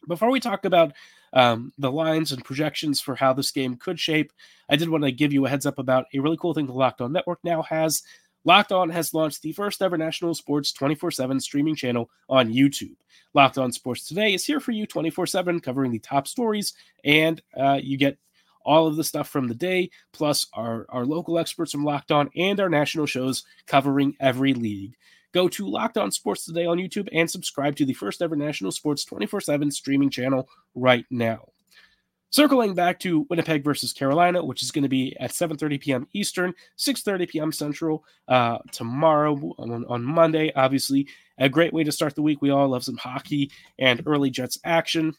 Before 0.07 0.31
we 0.31 0.39
talk 0.39 0.65
about 0.65 0.93
um, 1.33 1.73
the 1.77 1.91
lines 1.91 2.31
and 2.31 2.45
projections 2.45 3.01
for 3.01 3.17
how 3.17 3.33
this 3.33 3.51
game 3.51 3.75
could 3.75 3.99
shape, 3.99 4.33
I 4.71 4.77
did 4.77 4.91
want 4.91 5.03
to 5.03 5.11
give 5.11 5.33
you 5.33 5.45
a 5.45 5.49
heads 5.49 5.67
up 5.67 5.81
about 5.81 6.07
a 6.15 6.21
really 6.21 6.37
cool 6.37 6.55
thing 6.55 6.67
the 6.67 6.73
Locked 6.73 7.01
On 7.01 7.11
Network 7.11 7.41
now 7.43 7.63
has. 7.63 8.05
Locked 8.47 8.71
On 8.71 8.89
has 8.91 9.13
launched 9.13 9.43
the 9.43 9.51
first 9.51 9.83
ever 9.83 9.99
national 9.99 10.33
sports 10.33 10.71
24 10.73 11.11
7 11.11 11.41
streaming 11.41 11.75
channel 11.75 12.09
on 12.29 12.53
YouTube. 12.53 12.95
Locked 13.35 13.59
On 13.59 13.73
Sports 13.73 14.07
Today 14.07 14.35
is 14.35 14.47
here 14.47 14.61
for 14.61 14.71
you 14.71 14.87
24 14.87 15.27
7, 15.27 15.59
covering 15.59 15.91
the 15.91 15.99
top 15.99 16.29
stories, 16.29 16.73
and 17.05 17.43
uh, 17.59 17.81
you 17.83 17.97
get 17.99 18.17
all 18.65 18.87
of 18.87 18.95
the 18.95 19.03
stuff 19.03 19.29
from 19.29 19.49
the 19.49 19.55
day, 19.55 19.91
plus 20.13 20.47
our, 20.55 20.87
our 20.91 21.05
local 21.05 21.41
experts 21.41 21.73
from 21.73 21.85
Locked 21.85 22.13
On 22.13 22.31
and 22.37 22.61
our 22.61 22.69
national 22.69 23.07
shows 23.07 23.45
covering 23.67 24.15
every 24.21 24.55
league. 24.55 24.95
Go 25.33 25.49
to 25.49 25.69
Locked 25.69 25.99
On 25.99 26.13
Sports 26.13 26.45
Today 26.45 26.67
on 26.67 26.79
YouTube 26.79 27.09
and 27.13 27.29
subscribe 27.29 27.75
to 27.77 27.85
the 27.85 27.95
first 27.95 28.23
ever 28.23 28.37
national 28.37 28.71
sports 28.71 29.05
24 29.05 29.41
7 29.41 29.73
streaming 29.73 30.09
channel 30.09 30.49
right 30.77 31.05
now. 31.11 31.49
Circling 32.37 32.75
back 32.75 33.01
to 33.01 33.27
Winnipeg 33.31 33.65
versus 33.65 33.95
Carolina, 33.95 34.45
which 34.45 34.63
is 34.63 34.71
going 34.71 34.83
to 34.83 34.91
be 34.91 35.17
at 35.19 35.31
7:30 35.31 35.81
p.m. 35.81 36.07
Eastern, 36.13 36.53
6:30 36.77 37.27
p.m. 37.31 37.51
Central 37.51 38.05
uh, 38.29 38.59
tomorrow 38.73 39.55
on, 39.57 39.87
on 39.87 40.05
Monday. 40.05 40.53
Obviously, 40.55 41.09
a 41.39 41.49
great 41.49 41.73
way 41.73 41.83
to 41.83 41.91
start 41.91 42.15
the 42.15 42.21
week. 42.21 42.43
We 42.43 42.51
all 42.51 42.69
love 42.69 42.85
some 42.85 42.99
hockey 42.99 43.51
and 43.79 44.03
early 44.05 44.29
Jets 44.29 44.59
action, 44.67 45.15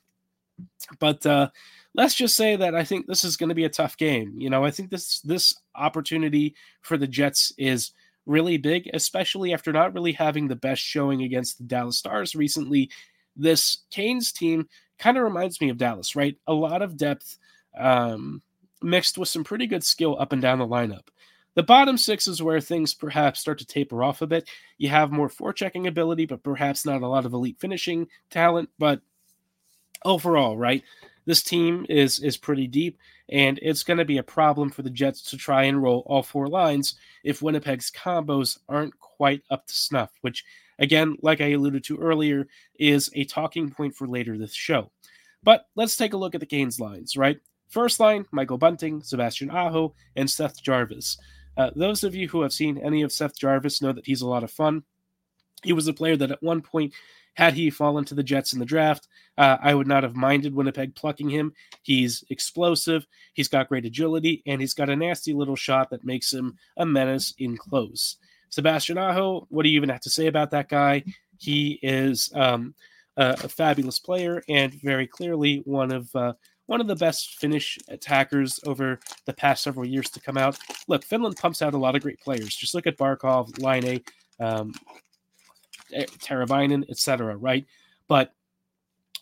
but 1.00 1.25
uh, 1.25 1.50
let's 1.95 2.13
just 2.13 2.36
say 2.36 2.55
that 2.55 2.75
I 2.75 2.83
think 2.83 3.07
this 3.07 3.24
is 3.24 3.36
going 3.36 3.50
to 3.50 3.55
be 3.55 3.65
a 3.65 3.69
tough 3.69 3.97
game. 3.97 4.36
You 4.38 4.51
know, 4.51 4.63
I 4.63 4.69
think 4.69 4.91
this 4.91 5.19
this 5.21 5.55
opportunity 5.74 6.53
for 6.83 6.97
the 6.97 7.07
Jets 7.07 7.51
is 7.57 7.93
really 8.27 8.57
big, 8.57 8.91
especially 8.93 9.55
after 9.55 9.74
not 9.74 9.95
really 9.95 10.12
having 10.12 10.47
the 10.47 10.55
best 10.55 10.83
showing 10.83 11.24
against 11.24 11.57
the 11.57 11.63
Dallas 11.63 11.97
Stars 11.97 12.36
recently. 12.36 12.91
This 13.36 13.86
Canes 13.89 14.31
team 14.31 14.67
kind 15.00 15.18
of 15.18 15.24
reminds 15.24 15.62
me 15.62 15.70
of 15.70 15.77
Dallas, 15.77 16.16
right? 16.16 16.38
A 16.48 16.54
lot 16.54 16.82
of 16.82 16.98
depth 16.98 17.38
um, 17.77 18.42
mixed 18.82 19.18
with 19.18 19.30
some 19.30 19.44
pretty 19.44 19.68
good 19.68 19.84
skill 19.84 20.18
up 20.20 20.34
and 20.34 20.42
down 20.42 20.60
the 20.60 20.68
lineup. 20.68 21.08
The 21.56 21.63
bottom 21.63 21.98
six 21.98 22.27
is 22.27 22.44
where 22.44 22.62
things 22.62 22.94
perhaps 22.94 23.39
start 23.39 23.58
to 23.60 23.66
taper 23.66 24.04
off 24.04 24.22
a 24.22 24.27
bit. 24.27 24.48
You 24.77 24.89
have 24.89 25.12
more 25.12 25.27
forechecking 25.27 25.88
ability, 25.88 26.27
but 26.27 26.44
perhaps 26.44 26.86
not 26.86 27.01
a 27.01 27.08
lot 27.08 27.25
of 27.25 27.34
elite 27.34 27.58
finishing 27.60 28.08
talent. 28.30 28.70
But 28.77 29.01
overall, 30.06 30.56
right, 30.56 30.84
this 31.25 31.42
team 31.42 31.86
is 31.89 32.20
is 32.20 32.38
pretty 32.38 32.68
deep, 32.68 33.00
and 33.30 33.60
it's 33.63 33.82
going 33.82 33.98
to 33.98 34.06
be 34.06 34.20
a 34.20 34.24
problem 34.24 34.70
for 34.70 34.84
the 34.84 34.92
Jets 34.92 35.24
to 35.32 35.38
try 35.38 35.63
and 35.63 35.82
roll 35.82 36.04
all 36.06 36.22
four 36.22 36.48
lines 36.48 36.94
if 37.24 37.42
Winnipeg's 37.42 37.89
combos 37.89 38.60
aren't 38.70 38.98
quite 39.00 39.42
up 39.50 39.66
to 39.66 39.74
snuff. 39.74 40.12
Which, 40.22 40.46
again, 40.79 41.17
like 41.22 41.41
I 41.41 41.51
alluded 41.51 41.84
to 41.86 41.98
earlier, 41.98 42.48
is 42.79 43.10
a 43.13 43.25
talking 43.25 43.69
point 43.69 43.96
for 43.96 44.07
later 44.07 44.38
this 44.38 44.53
show. 44.53 44.91
But 45.43 45.65
let's 45.75 45.96
take 45.96 46.13
a 46.13 46.17
look 46.17 46.36
at 46.36 46.41
the 46.41 46.46
Canes 46.46 46.79
lines, 46.79 47.15
right? 47.15 47.39
First 47.69 48.00
line, 48.00 48.25
Michael 48.31 48.57
Bunting, 48.57 49.01
Sebastian 49.01 49.50
Aho, 49.50 49.93
and 50.15 50.29
Seth 50.29 50.62
Jarvis. 50.62 51.17
Uh, 51.57 51.72
those 51.75 52.03
of 52.03 52.15
you 52.15 52.27
who 52.27 52.41
have 52.41 52.53
seen 52.53 52.77
any 52.77 53.01
of 53.01 53.12
Seth 53.12 53.38
Jarvis 53.38 53.81
know 53.81 53.91
that 53.91 54.05
he's 54.05 54.22
a 54.22 54.27
lot 54.27 54.43
of 54.43 54.51
fun. 54.51 54.84
He 55.63 55.74
was 55.74 55.88
a 55.88 55.93
player 55.93 56.15
that 56.17 56.31
at 56.31 56.43
one 56.43 56.62
point, 56.62 56.93
had 57.34 57.53
he 57.53 57.69
fallen 57.69 58.03
to 58.05 58.15
the 58.15 58.24
Jets 58.24 58.53
in 58.53 58.60
the 58.60 58.65
draft, 58.65 59.07
uh, 59.38 59.57
I 59.62 59.75
would 59.75 59.86
not 59.86 60.01
have 60.03 60.15
minded 60.15 60.55
Winnipeg 60.55 60.96
plucking 60.96 61.29
him. 61.29 61.53
He's 61.84 62.24
explosive, 62.29 63.05
he's 63.34 63.48
got 63.48 63.69
great 63.69 63.86
agility, 63.86 64.41
and 64.48 64.60
he's 64.60 64.74
got 64.74 64.89
a 64.89 64.96
nasty 64.96 65.34
little 65.34 65.55
shot 65.55 65.91
that 65.91 66.03
makes 66.03 66.34
him 66.34 66.57
a 66.77 66.86
menace 66.86 67.36
in 67.38 67.55
close. 67.55 68.17
Sebastian 68.50 68.98
Aho, 68.98 69.46
what 69.50 69.63
do 69.63 69.70
you 69.70 69.75
even 69.75 69.89
have 69.89 70.01
to 70.01 70.10
say 70.10 70.27
about 70.27 70.51
that 70.51 70.70
guy? 70.70 71.04
He 71.38 71.80
is 71.84 72.32
um, 72.34 72.74
a, 73.18 73.32
a, 73.44 73.50
fabulous 73.50 74.00
player 74.00 74.44
and 74.50 74.74
very 74.82 75.08
clearly 75.08 75.62
one 75.66 75.92
of 75.92 76.16
uh, 76.16 76.34
one 76.66 76.82
of 76.82 76.88
the 76.88 76.96
best 76.96 77.36
Finnish 77.36 77.77
attackers 77.88 78.60
over 78.66 79.00
the 79.25 79.34
past 79.34 79.63
several 79.63 79.88
years 79.88 80.10
to 80.12 80.20
come 80.20 80.38
out. 80.38 80.58
Look, 80.88 81.04
Finland 81.04 81.38
pumps 81.38 81.62
out 81.62 81.74
a 81.74 81.77
lot 81.77 81.96
of 81.96 82.01
great 82.01 82.20
players. 82.20 82.56
Just 82.56 82.74
look 82.74 82.88
at 82.88 82.98
Barkov, 82.98 83.62
Laine, 83.62 84.01
um, 84.39 84.74
Teravainen, 85.94 86.89
etc. 86.89 87.38
Right, 87.38 87.66
but 88.08 88.34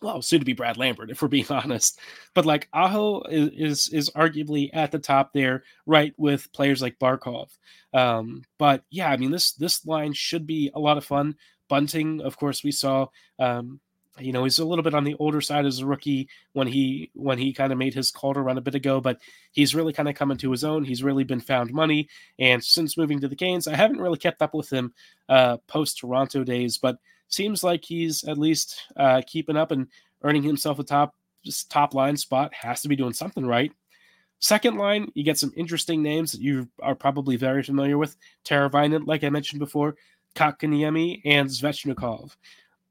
well, 0.01 0.21
soon 0.21 0.39
to 0.39 0.45
be 0.45 0.53
Brad 0.53 0.77
Lambert, 0.77 1.09
if 1.09 1.21
we're 1.21 1.27
being 1.27 1.47
honest. 1.49 1.99
But 2.33 2.45
like 2.45 2.67
Aho 2.73 3.23
is, 3.23 3.49
is, 3.55 3.89
is 3.89 4.09
arguably 4.11 4.69
at 4.73 4.91
the 4.91 4.99
top 4.99 5.33
there, 5.33 5.63
right, 5.85 6.13
with 6.17 6.51
players 6.53 6.81
like 6.81 6.99
Barkov. 6.99 7.49
Um, 7.93 8.43
but 8.57 8.83
yeah, 8.89 9.09
I 9.09 9.17
mean 9.17 9.31
this 9.31 9.53
this 9.53 9.85
line 9.85 10.13
should 10.13 10.45
be 10.45 10.71
a 10.73 10.79
lot 10.79 10.97
of 10.97 11.05
fun. 11.05 11.35
Bunting, 11.67 12.21
of 12.21 12.37
course, 12.37 12.63
we 12.63 12.71
saw 12.71 13.07
um, 13.39 13.79
you 14.19 14.31
know 14.31 14.43
he's 14.43 14.59
a 14.59 14.65
little 14.65 14.83
bit 14.83 14.93
on 14.93 15.03
the 15.03 15.15
older 15.19 15.41
side 15.41 15.65
as 15.65 15.79
a 15.79 15.85
rookie 15.85 16.29
when 16.53 16.67
he 16.67 17.11
when 17.15 17.37
he 17.37 17.53
kind 17.53 17.71
of 17.71 17.77
made 17.77 17.93
his 17.93 18.11
Calder 18.11 18.43
run 18.43 18.57
a 18.57 18.61
bit 18.61 18.75
ago 18.75 19.01
but 19.01 19.19
he's 19.51 19.75
really 19.75 19.93
kind 19.93 20.07
of 20.07 20.15
come 20.15 20.31
into 20.31 20.51
his 20.51 20.63
own 20.63 20.83
he's 20.83 21.03
really 21.03 21.23
been 21.23 21.41
found 21.41 21.73
money 21.73 22.07
and 22.39 22.63
since 22.63 22.97
moving 22.97 23.19
to 23.19 23.27
the 23.27 23.35
canes 23.35 23.67
i 23.67 23.75
haven't 23.75 23.99
really 23.99 24.17
kept 24.17 24.41
up 24.41 24.53
with 24.53 24.71
him 24.71 24.93
uh 25.27 25.57
post 25.67 25.97
toronto 25.97 26.43
days 26.43 26.77
but 26.77 26.97
seems 27.27 27.63
like 27.63 27.83
he's 27.83 28.23
at 28.25 28.37
least 28.37 28.81
uh 28.97 29.21
keeping 29.27 29.57
up 29.57 29.71
and 29.71 29.87
earning 30.23 30.43
himself 30.43 30.79
a 30.79 30.83
top 30.83 31.15
top 31.69 31.93
line 31.93 32.17
spot 32.17 32.53
has 32.53 32.81
to 32.81 32.87
be 32.87 32.95
doing 32.95 33.13
something 33.13 33.45
right 33.45 33.71
Second 34.39 34.77
line, 34.77 35.11
you 35.15 35.23
get 35.23 35.39
some 35.39 35.53
interesting 35.55 36.03
names 36.03 36.31
that 36.31 36.41
you 36.41 36.69
are 36.81 36.95
probably 36.95 37.35
very 37.35 37.63
familiar 37.63 37.97
with. 37.97 38.15
Teravainen, 38.43 39.07
like 39.07 39.23
I 39.23 39.29
mentioned 39.29 39.59
before, 39.59 39.95
Kotkaniemi, 40.35 41.21
and 41.25 41.49
Svechnikov. 41.49 42.35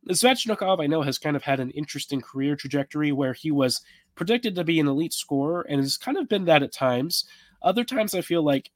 Svechnikov, 0.09 0.83
I 0.83 0.87
know, 0.87 1.03
has 1.03 1.19
kind 1.19 1.37
of 1.37 1.43
had 1.43 1.61
an 1.61 1.71
interesting 1.71 2.21
career 2.21 2.57
trajectory 2.57 3.12
where 3.12 3.35
he 3.35 3.50
was 3.50 3.83
predicted 4.14 4.55
to 4.55 4.64
be 4.64 4.81
an 4.81 4.88
elite 4.88 5.12
scorer 5.12 5.62
and 5.69 5.81
has 5.81 5.97
kind 5.97 6.17
of 6.17 6.29
been 6.29 6.47
that 6.47 6.62
at 6.62 6.73
times. 6.73 7.25
Other 7.62 7.85
times, 7.85 8.14
I 8.14 8.21
feel 8.21 8.43
like 8.43 8.71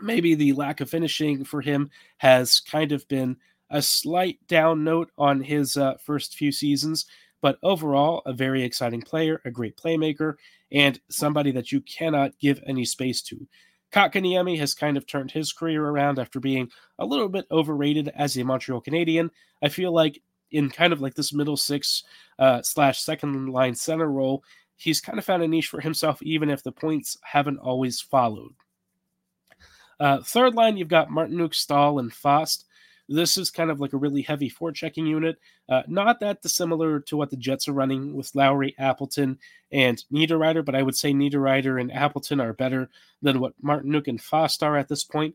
maybe 0.00 0.34
the 0.34 0.52
lack 0.52 0.80
of 0.80 0.90
finishing 0.90 1.44
for 1.44 1.60
him 1.60 1.90
has 2.18 2.58
kind 2.60 2.92
of 2.92 3.06
been 3.08 3.36
a 3.72 3.82
slight 3.82 4.38
down 4.46 4.84
note 4.84 5.10
on 5.18 5.40
his 5.40 5.76
uh, 5.76 5.94
first 6.04 6.36
few 6.36 6.52
seasons. 6.52 7.06
But 7.40 7.58
overall, 7.64 8.22
a 8.24 8.32
very 8.32 8.62
exciting 8.62 9.02
player, 9.02 9.40
a 9.44 9.50
great 9.50 9.76
playmaker, 9.76 10.34
and 10.70 11.00
somebody 11.10 11.50
that 11.52 11.72
you 11.72 11.80
cannot 11.80 12.38
give 12.38 12.62
any 12.66 12.84
space 12.84 13.20
to. 13.22 13.48
Kotkaniemi 13.92 14.56
has 14.58 14.74
kind 14.74 14.96
of 14.96 15.06
turned 15.06 15.32
his 15.32 15.52
career 15.52 15.84
around 15.84 16.18
after 16.18 16.38
being 16.38 16.70
a 16.98 17.04
little 17.04 17.28
bit 17.28 17.46
overrated 17.50 18.12
as 18.14 18.36
a 18.36 18.44
Montreal 18.44 18.80
Canadian. 18.80 19.30
I 19.62 19.68
feel 19.68 19.92
like 19.92 20.22
in 20.52 20.70
kind 20.70 20.92
of 20.92 21.00
like 21.00 21.14
this 21.14 21.32
middle 21.32 21.56
six 21.56 22.04
uh, 22.38 22.62
slash 22.62 23.02
second 23.02 23.48
line 23.48 23.74
center 23.74 24.10
role, 24.10 24.44
he's 24.76 25.00
kind 25.00 25.18
of 25.18 25.24
found 25.24 25.42
a 25.42 25.48
niche 25.48 25.68
for 25.68 25.80
himself, 25.80 26.22
even 26.22 26.48
if 26.48 26.62
the 26.62 26.72
points 26.72 27.18
haven't 27.22 27.58
always 27.58 28.00
followed. 28.00 28.54
Uh, 30.00 30.22
third 30.22 30.54
line, 30.54 30.76
you've 30.76 30.88
got 30.88 31.10
Martinook, 31.10 31.54
Staal, 31.54 31.98
and 31.98 32.12
Fast. 32.12 32.66
This 33.08 33.36
is 33.36 33.50
kind 33.50 33.70
of 33.70 33.80
like 33.80 33.92
a 33.92 33.98
really 33.98 34.22
heavy 34.22 34.50
forechecking 34.50 35.06
unit. 35.06 35.38
Uh, 35.68 35.82
not 35.86 36.20
that 36.20 36.42
dissimilar 36.42 37.00
to 37.00 37.16
what 37.16 37.30
the 37.30 37.36
Jets 37.36 37.68
are 37.68 37.72
running 37.72 38.14
with 38.14 38.34
Lowry, 38.34 38.74
Appleton, 38.78 39.38
and 39.70 40.02
Niederreiter, 40.12 40.64
but 40.64 40.74
I 40.74 40.82
would 40.82 40.96
say 40.96 41.12
Niederreiter 41.12 41.80
and 41.80 41.92
Appleton 41.92 42.40
are 42.40 42.52
better 42.52 42.88
than 43.20 43.40
what 43.40 43.54
Martinook 43.62 44.08
and 44.08 44.20
Fast 44.20 44.62
are 44.62 44.76
at 44.76 44.88
this 44.88 45.04
point 45.04 45.34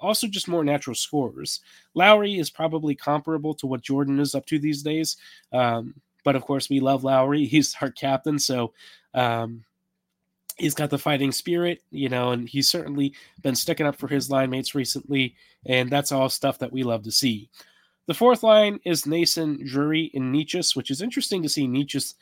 also 0.00 0.26
just 0.26 0.48
more 0.48 0.64
natural 0.64 0.94
scorers. 0.94 1.60
Lowry 1.94 2.38
is 2.38 2.50
probably 2.50 2.94
comparable 2.94 3.54
to 3.54 3.66
what 3.66 3.82
Jordan 3.82 4.20
is 4.20 4.34
up 4.34 4.46
to 4.46 4.58
these 4.58 4.82
days. 4.82 5.16
Um, 5.52 5.94
but 6.24 6.36
of 6.36 6.42
course, 6.42 6.68
we 6.68 6.80
love 6.80 7.04
Lowry. 7.04 7.44
He's 7.46 7.74
our 7.80 7.90
captain, 7.90 8.38
so 8.38 8.72
um, 9.14 9.64
he's 10.56 10.74
got 10.74 10.90
the 10.90 10.98
fighting 10.98 11.32
spirit, 11.32 11.82
you 11.90 12.08
know, 12.08 12.32
and 12.32 12.48
he's 12.48 12.68
certainly 12.68 13.14
been 13.42 13.54
sticking 13.54 13.86
up 13.86 13.96
for 13.96 14.08
his 14.08 14.30
line 14.30 14.50
mates 14.50 14.74
recently, 14.74 15.34
and 15.64 15.90
that's 15.90 16.12
all 16.12 16.28
stuff 16.28 16.58
that 16.58 16.72
we 16.72 16.82
love 16.82 17.02
to 17.04 17.12
see. 17.12 17.48
The 18.06 18.14
fourth 18.14 18.42
line 18.42 18.80
is 18.84 19.02
Noesen, 19.02 19.66
Drury, 19.66 20.10
and 20.14 20.34
Necas, 20.34 20.76
which 20.76 20.90
is 20.90 21.02
interesting 21.02 21.42
to 21.42 21.48
see 21.48 21.66
Necas 21.66 22.14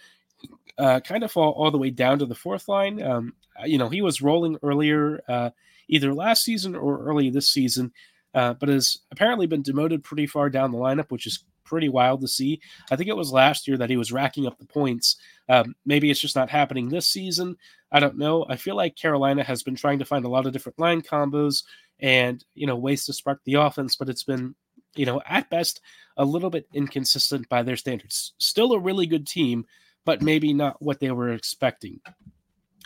uh, 0.79 1.01
kind 1.01 1.23
of 1.23 1.31
fall 1.31 1.53
all 1.53 1.71
the 1.71 1.79
way 1.79 1.91
down 1.91 2.19
to 2.19 2.27
the 2.27 2.35
fourth 2.35 2.69
line. 2.69 3.03
Um, 3.03 3.35
you 3.65 3.79
know, 3.79 3.89
he 3.89 4.03
was 4.03 4.23
rolling 4.23 4.59
earlier 4.63 5.23
uh, 5.29 5.51
either 5.89 6.13
last 6.13 6.43
season 6.43 6.75
or 6.75 7.05
early 7.05 7.31
this 7.31 7.51
season, 7.51 7.93
uh, 8.35 8.55
but 8.55 8.69
has 8.69 8.99
apparently 9.13 9.47
been 9.47 9.63
demoted 9.63 10.03
pretty 10.03 10.27
far 10.27 10.51
down 10.51 10.73
the 10.73 10.79
lineup, 10.79 11.11
which 11.11 11.27
is 11.27 11.45
pretty 11.75 11.89
wild 11.89 12.21
to 12.21 12.29
see. 12.29 12.61
I 12.93 12.95
think 12.95 13.09
it 13.09 13.17
was 13.17 13.33
last 13.33 13.67
year 13.67 13.77
that 13.79 13.91
he 13.91 13.97
was 13.97 14.13
racking 14.13 14.47
up 14.47 14.61
the 14.61 14.65
points. 14.65 15.17
Um, 15.49 15.75
maybe 15.85 16.09
it's 16.09 16.21
just 16.21 16.37
not 16.37 16.49
happening 16.49 16.89
this 16.89 17.09
season. 17.09 17.57
I 17.91 17.99
don't 17.99 18.17
know. 18.17 18.47
I 18.49 18.55
feel 18.55 18.77
like 18.77 18.95
Carolina 18.95 19.43
has 19.43 19.65
been 19.65 19.75
trying 19.75 19.99
to 19.99 20.05
find 20.05 20.25
a 20.25 20.29
lot 20.29 20.47
of 20.47 20.53
different 20.53 20.79
line 20.79 21.03
combos 21.03 21.65
and 21.99 22.45
you 22.55 22.69
know 22.69 22.77
ways 22.77 23.07
to 23.07 23.13
spark 23.13 23.41
the 23.45 23.55
offense, 23.55 23.97
but 23.97 24.09
it's 24.09 24.23
been 24.23 24.55
you 24.95 25.05
know 25.05 25.21
at 25.27 25.51
best 25.51 25.81
a 26.17 26.25
little 26.25 26.49
bit 26.49 26.69
inconsistent 26.73 27.49
by 27.49 27.65
their 27.65 27.77
standards. 27.77 28.35
Still 28.39 28.73
a 28.73 28.79
really 28.79 29.07
good 29.07 29.27
team, 29.27 29.67
but 30.05 30.23
maybe 30.23 30.53
not 30.53 30.81
what 30.81 31.01
they 31.01 31.11
were 31.11 31.33
expecting. 31.33 32.01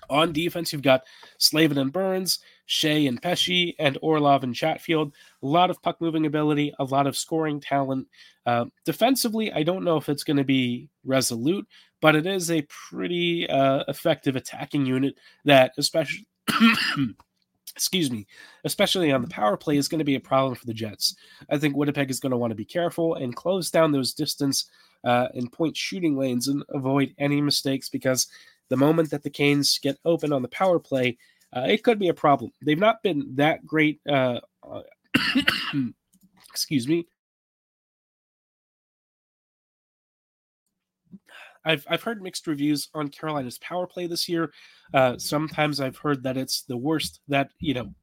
On 0.08 0.32
defense, 0.32 0.72
you've 0.72 0.80
got 0.80 1.04
Slavin 1.36 1.76
and 1.76 1.92
Burns, 1.92 2.38
Skjei 2.68 3.08
and 3.08 3.20
Pesce, 3.20 3.74
and 3.78 3.98
Orlov 4.02 4.44
and 4.44 4.54
Chatfield. 4.54 5.14
A 5.42 5.46
lot 5.46 5.70
of 5.70 5.82
puck 5.82 6.00
moving 6.00 6.26
ability, 6.26 6.74
a 6.78 6.84
lot 6.84 7.06
of 7.06 7.16
scoring 7.16 7.60
talent. 7.60 8.06
Uh, 8.46 8.66
defensively, 8.84 9.52
I 9.52 9.62
don't 9.62 9.84
know 9.84 9.96
if 9.96 10.08
it's 10.08 10.24
going 10.24 10.36
to 10.36 10.44
be 10.44 10.88
resolute, 11.04 11.66
but 12.00 12.14
it 12.14 12.26
is 12.26 12.50
a 12.50 12.66
pretty 12.68 13.48
uh, 13.48 13.84
effective 13.88 14.36
attacking 14.36 14.86
unit 14.86 15.14
that, 15.44 15.72
especially. 15.78 16.26
excuse 17.74 18.10
me, 18.10 18.26
especially 18.64 19.12
on 19.12 19.22
the 19.22 19.28
power 19.28 19.56
play, 19.56 19.76
is 19.76 19.86
going 19.86 20.00
to 20.00 20.04
be 20.04 20.16
a 20.16 20.20
problem 20.20 20.54
for 20.54 20.66
the 20.66 20.74
Jets. 20.74 21.14
I 21.48 21.58
think 21.58 21.76
Winnipeg 21.76 22.10
is 22.10 22.18
going 22.18 22.32
to 22.32 22.36
want 22.36 22.50
to 22.50 22.56
be 22.56 22.64
careful 22.64 23.14
and 23.14 23.36
close 23.36 23.70
down 23.70 23.92
those 23.92 24.14
distance 24.14 24.68
uh, 25.04 25.28
and 25.34 25.52
point 25.52 25.76
shooting 25.76 26.16
lanes 26.16 26.48
and 26.48 26.64
avoid 26.70 27.14
any 27.18 27.40
mistakes 27.40 27.88
because 27.88 28.26
the 28.68 28.76
moment 28.76 29.10
that 29.10 29.22
the 29.22 29.30
Canes 29.30 29.78
get 29.78 29.98
open 30.04 30.32
on 30.32 30.42
the 30.42 30.48
power 30.48 30.78
play, 30.78 31.18
uh, 31.54 31.66
it 31.68 31.82
could 31.82 31.98
be 31.98 32.08
a 32.08 32.14
problem. 32.14 32.52
They've 32.62 32.78
not 32.78 33.02
been 33.02 33.34
that 33.36 33.66
great. 33.66 34.00
Uh, 34.08 34.40
uh 34.68 34.82
excuse 36.50 36.86
me. 36.86 37.06
I've 41.64 41.86
I've 41.88 42.02
heard 42.02 42.22
mixed 42.22 42.46
reviews 42.46 42.88
on 42.94 43.08
Carolina's 43.08 43.58
power 43.58 43.86
play 43.86 44.06
this 44.06 44.28
year. 44.28 44.52
Uh, 44.94 45.18
sometimes 45.18 45.80
I've 45.80 45.98
heard 45.98 46.22
that 46.22 46.36
it's 46.36 46.62
the 46.62 46.76
worst 46.76 47.20
that 47.28 47.50
you 47.58 47.74
know 47.74 47.94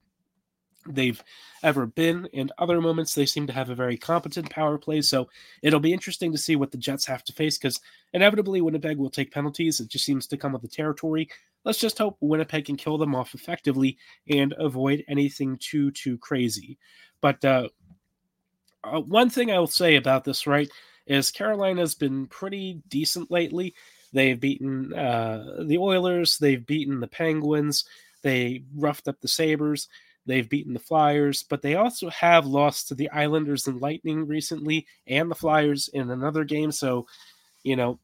they've 0.87 1.21
ever 1.63 1.85
been. 1.85 2.27
In 2.33 2.51
other 2.57 2.79
moments, 2.79 3.15
they 3.15 3.25
seem 3.25 3.47
to 3.47 3.53
have 3.53 3.69
a 3.69 3.75
very 3.75 3.97
competent 3.97 4.49
power 4.49 4.77
play. 4.77 5.01
So 5.01 5.29
it'll 5.63 5.79
be 5.79 5.93
interesting 5.93 6.31
to 6.31 6.37
see 6.37 6.55
what 6.55 6.71
the 6.71 6.77
Jets 6.77 7.05
have 7.05 7.23
to 7.23 7.33
face 7.33 7.57
because 7.57 7.79
inevitably 8.13 8.61
Winnipeg 8.61 8.97
will 8.97 9.09
take 9.09 9.31
penalties. 9.31 9.79
It 9.79 9.89
just 9.89 10.05
seems 10.05 10.27
to 10.27 10.37
come 10.37 10.53
with 10.53 10.61
the 10.61 10.67
territory. 10.67 11.29
Let's 11.65 11.79
just 11.79 11.97
hope 11.97 12.17
Winnipeg 12.21 12.65
can 12.65 12.77
kill 12.77 12.97
them 12.97 13.15
off 13.15 13.33
effectively 13.33 13.97
and 14.29 14.53
avoid 14.57 15.03
anything 15.07 15.57
too 15.57 15.91
too 15.91 16.17
crazy. 16.19 16.77
But 17.19 17.43
uh, 17.43 17.69
uh, 18.83 19.01
one 19.01 19.29
thing 19.29 19.51
I 19.51 19.59
will 19.59 19.67
say 19.67 19.95
about 19.97 20.23
this, 20.23 20.47
right, 20.47 20.69
is 21.07 21.31
Carolina's 21.31 21.95
been 21.95 22.27
pretty 22.27 22.81
decent 22.87 23.29
lately. 23.29 23.73
They've 24.13 24.39
beaten 24.39 24.93
uh, 24.93 25.63
the 25.65 25.77
Oilers. 25.77 26.37
They've 26.37 26.65
beaten 26.65 27.01
the 27.01 27.07
Penguins. 27.07 27.83
They 28.21 28.63
roughed 28.75 29.07
up 29.07 29.19
the 29.19 29.27
Sabres 29.27 29.89
They've 30.25 30.49
beaten 30.49 30.73
the 30.73 30.79
Flyers, 30.79 31.43
but 31.43 31.61
they 31.61 31.75
also 31.75 32.09
have 32.09 32.47
lost 32.47 32.87
to 32.87 32.95
the 32.95 33.09
Islanders 33.11 33.67
and 33.67 33.79
Lightning 33.79 34.25
recently 34.25 34.87
and 35.07 35.29
the 35.29 35.35
Flyers 35.35 35.87
in 35.89 36.09
another 36.09 36.43
game. 36.43 36.71
So, 36.71 37.05
you 37.63 37.75
know, 37.75 37.99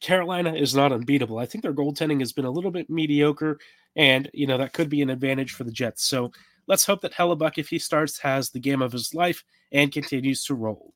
Carolina 0.00 0.54
is 0.54 0.74
not 0.74 0.92
unbeatable. 0.92 1.38
I 1.38 1.46
think 1.46 1.62
their 1.62 1.74
goaltending 1.74 2.20
has 2.20 2.32
been 2.32 2.44
a 2.44 2.50
little 2.50 2.70
bit 2.70 2.88
mediocre, 2.88 3.58
and, 3.96 4.30
you 4.32 4.46
know, 4.46 4.58
that 4.58 4.72
could 4.72 4.88
be 4.88 5.02
an 5.02 5.10
advantage 5.10 5.52
for 5.52 5.64
the 5.64 5.70
Jets. 5.70 6.04
So 6.04 6.32
let's 6.66 6.86
hope 6.86 7.00
that 7.02 7.12
Hellebuyck, 7.12 7.58
if 7.58 7.68
he 7.68 7.78
starts, 7.78 8.18
has 8.18 8.50
the 8.50 8.60
game 8.60 8.82
of 8.82 8.92
his 8.92 9.14
life 9.14 9.44
and 9.72 9.92
continues 9.92 10.44
to 10.46 10.54
roll. 10.54 10.94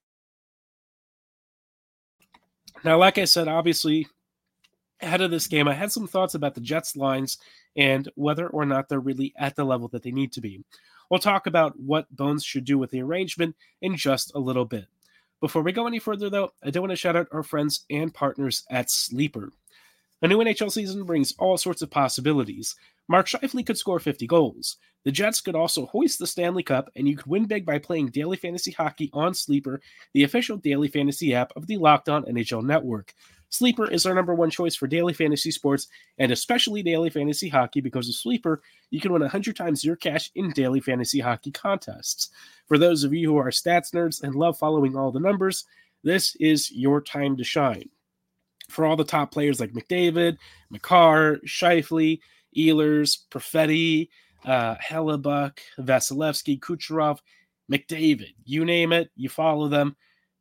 Now, 2.85 2.99
like 2.99 3.19
I 3.19 3.25
said, 3.25 3.49
obviously, 3.49 4.07
ahead 5.01 5.21
of 5.21 5.31
this 5.31 5.47
game, 5.47 5.69
I 5.69 5.75
had 5.75 5.93
some 5.93 6.07
thoughts 6.07 6.35
about 6.35 6.55
the 6.55 6.61
Jets 6.61 6.97
lines 6.97 7.39
and 7.77 8.09
whether 8.15 8.49
or 8.49 8.65
not 8.65 8.89
they're 8.89 9.01
really 9.01 9.35
at 9.37 9.57
the 9.57 9.65
level 9.65 9.89
that 9.89 10.03
they 10.03 10.13
need 10.13 10.33
to 10.33 10.41
be. 10.41 10.65
We'll 11.11 11.21
talk 11.21 11.47
about 11.47 11.79
what 11.79 12.15
Bones 12.15 12.45
should 12.45 12.65
do 12.65 12.79
with 12.79 12.91
the 12.91 13.03
arrangement 13.03 13.57
in 13.81 13.97
just 13.97 14.35
a 14.35 14.39
little 14.39 14.65
bit. 14.65 14.87
Before 15.41 15.63
we 15.63 15.73
go 15.73 15.87
any 15.87 16.01
further, 16.01 16.29
though, 16.29 16.53
I 16.65 16.71
do 16.71 16.81
want 16.81 16.91
to 16.91 16.97
shout 16.97 17.15
out 17.15 17.29
our 17.31 17.45
friends 17.45 17.85
and 17.91 18.13
partners 18.13 18.65
at 18.71 18.91
Sleeper. 18.91 19.51
A 20.21 20.27
new 20.27 20.39
NHL 20.39 20.73
season 20.73 21.05
brings 21.05 21.33
all 21.39 21.57
sorts 21.57 21.81
of 21.81 21.91
possibilities. 21.91 22.75
Mark 23.09 23.27
Scheifele 23.27 23.65
could 23.65 23.79
score 23.79 24.01
50 24.01 24.27
goals. 24.27 24.79
The 25.05 25.13
Jets 25.13 25.41
could 25.41 25.55
also 25.55 25.87
hoist 25.87 26.19
the 26.19 26.27
Stanley 26.27 26.65
Cup, 26.65 26.91
and 26.97 27.09
you 27.09 27.17
could 27.17 27.27
win 27.27 27.47
big 27.47 27.65
by 27.65 27.79
playing 27.79 28.09
daily 28.09 28.37
fantasy 28.37 28.73
hockey 28.73 29.11
on 29.13 29.33
Sleeper, 29.33 29.81
the 30.13 30.25
official 30.25 30.57
daily 30.57 30.89
fantasy 30.89 31.35
app 31.35 31.53
of 31.55 31.69
the 31.69 31.77
Locked 31.77 32.09
On 32.09 32.25
NHL 32.25 32.65
Network. 32.65 33.15
Sleeper 33.51 33.91
is 33.91 34.05
our 34.05 34.15
number 34.15 34.35
one 34.35 34.51
choice 34.51 34.77
for 34.77 34.87
daily 34.87 35.13
fantasy 35.13 35.51
sports 35.51 35.89
and 36.19 36.31
especially 36.31 36.83
daily 36.83 37.11
fantasy 37.11 37.49
hockey 37.49 37.81
because 37.81 38.09
of 38.09 38.15
Sleeper, 38.15 38.63
you 38.91 39.01
can 39.01 39.13
win 39.13 39.23
100 39.23 39.57
times 39.57 39.85
your 39.85 39.97
cash 39.97 40.31
in 40.35 40.51
daily 40.51 40.81
fantasy 40.81 41.21
hockey 41.21 41.51
contests. 41.51 42.31
For 42.67 42.79
those 42.79 43.05
of 43.05 43.15
you 43.15 43.31
who 43.31 43.39
are 43.39 43.51
stats 43.51 43.93
nerds 43.93 44.23
and 44.23 44.35
love 44.35 44.59
following 44.59 44.97
all 44.97 45.11
the 45.11 45.21
numbers, 45.21 45.65
this 46.05 46.37
is 46.37 46.71
your 46.71 47.01
time 47.01 47.37
to 47.39 47.45
shine. 47.45 47.89
For 48.69 48.85
all 48.85 48.97
the 48.97 49.05
top 49.05 49.33
players 49.33 49.61
like 49.61 49.73
McDavid, 49.73 50.37
Makar, 50.71 51.39
Scheifele, 51.47 52.21
Ehlers, 52.57 53.19
Perfetti, 53.31 54.09
uh, 54.45 54.77
Hellebuyck, 54.77 55.59
Vasilevskiy, 55.79 56.61
Kucherov, 56.61 57.19
McDavid, 57.73 58.35
you 58.45 58.65
name 58.65 58.93
it, 58.93 59.11
you 59.17 59.29
follow 59.29 59.69
them 59.69 59.97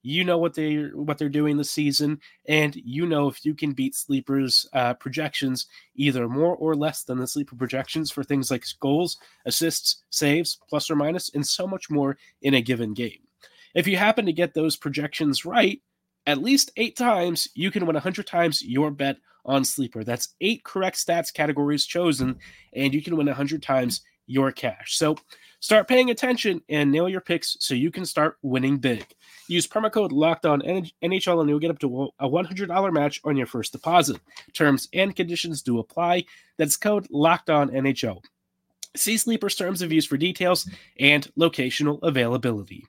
you 0.08 0.24
know 0.24 0.38
what 0.38 0.54
they 0.54 0.76
what 0.94 1.18
they're 1.18 1.28
doing 1.28 1.58
this 1.58 1.70
season, 1.70 2.22
and 2.48 2.74
you 2.78 3.06
know 3.06 3.28
if 3.28 3.44
you 3.44 3.54
can 3.54 3.74
beat 3.74 3.94
sleepers 3.94 4.66
uh, 4.72 4.94
projections 4.94 5.66
either 5.96 6.30
more 6.30 6.56
or 6.56 6.76
less 6.76 7.04
than 7.04 7.18
the 7.18 7.28
sleeper 7.28 7.58
projections 7.58 8.10
for 8.10 8.24
things 8.24 8.50
like 8.50 8.64
goals, 8.80 9.18
assists, 9.46 10.04
saves, 10.10 10.60
plus 10.70 10.90
or 10.90 10.96
minus, 10.96 11.30
and 11.34 11.46
so 11.46 11.68
much 11.68 11.90
more 11.90 12.18
in 12.42 12.54
a 12.54 12.62
given 12.62 12.94
game. 12.94 13.20
If 13.76 13.86
you 13.86 13.98
happen 13.98 14.26
to 14.26 14.32
get 14.32 14.54
those 14.54 14.78
projections 14.78 15.44
right, 15.44 15.82
at 16.26 16.42
least 16.42 16.72
eight 16.78 16.96
times, 16.96 17.50
you 17.54 17.70
can 17.70 17.86
win 17.86 17.96
100 17.96 18.26
times 18.26 18.62
your 18.62 18.92
bet 18.92 19.18
on 19.46 19.66
Sleeper. 19.66 20.06
That's 20.06 20.36
eight 20.40 20.64
correct 20.64 20.96
stats 20.96 21.34
categories 21.34 21.86
chosen, 21.86 22.38
and 22.74 22.94
you 22.94 23.02
can 23.02 23.18
win 23.18 23.28
100 23.28 23.62
times 23.62 24.04
your 24.28 24.52
cash. 24.52 24.98
So 24.98 25.16
start 25.60 25.88
paying 25.88 26.12
attention 26.12 26.62
and 26.70 26.92
nail 26.92 27.10
your 27.10 27.22
picks 27.22 27.58
so 27.60 27.74
you 27.74 27.90
can 27.90 28.06
start 28.06 28.38
winning 28.44 28.78
big. 28.78 29.06
Use 29.48 29.66
promo 29.66 29.92
code 29.92 30.12
locked 30.12 30.46
on 30.46 30.62
NHL 30.62 31.40
and 31.42 31.50
you'll 31.50 31.60
get 31.60 31.72
up 31.72 31.80
to 31.80 32.12
a 32.20 32.30
$100 32.30 32.94
match 32.94 33.20
on 33.24 33.36
your 33.36 33.48
first 33.48 33.72
deposit. 33.72 34.20
Terms 34.54 34.88
and 34.94 35.16
conditions 35.16 35.62
do 35.62 35.80
apply. 35.80 36.26
That's 36.58 36.78
code 36.78 37.08
locked 37.10 37.50
on 37.50 37.70
NHL. 37.70 38.22
See 38.96 39.18
Sleeper's 39.18 39.56
terms 39.56 39.82
of 39.82 39.92
use 39.92 40.06
for 40.06 40.18
details 40.18 40.70
and 41.00 41.28
locational 41.40 42.00
availability. 42.04 42.86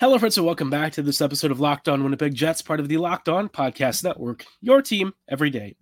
Hello, 0.00 0.18
friends, 0.18 0.36
and 0.36 0.44
welcome 0.44 0.70
back 0.70 0.92
to 0.92 1.02
this 1.02 1.20
episode 1.20 1.50
of 1.50 1.60
Locked 1.60 1.88
On 1.88 2.02
Winnipeg 2.02 2.34
Jets, 2.34 2.60
part 2.60 2.80
of 2.80 2.88
the 2.88 2.96
Locked 2.96 3.28
On 3.28 3.48
Podcast 3.48 4.02
Network, 4.02 4.44
your 4.60 4.82
team 4.82 5.14
every 5.28 5.50
day. 5.50 5.76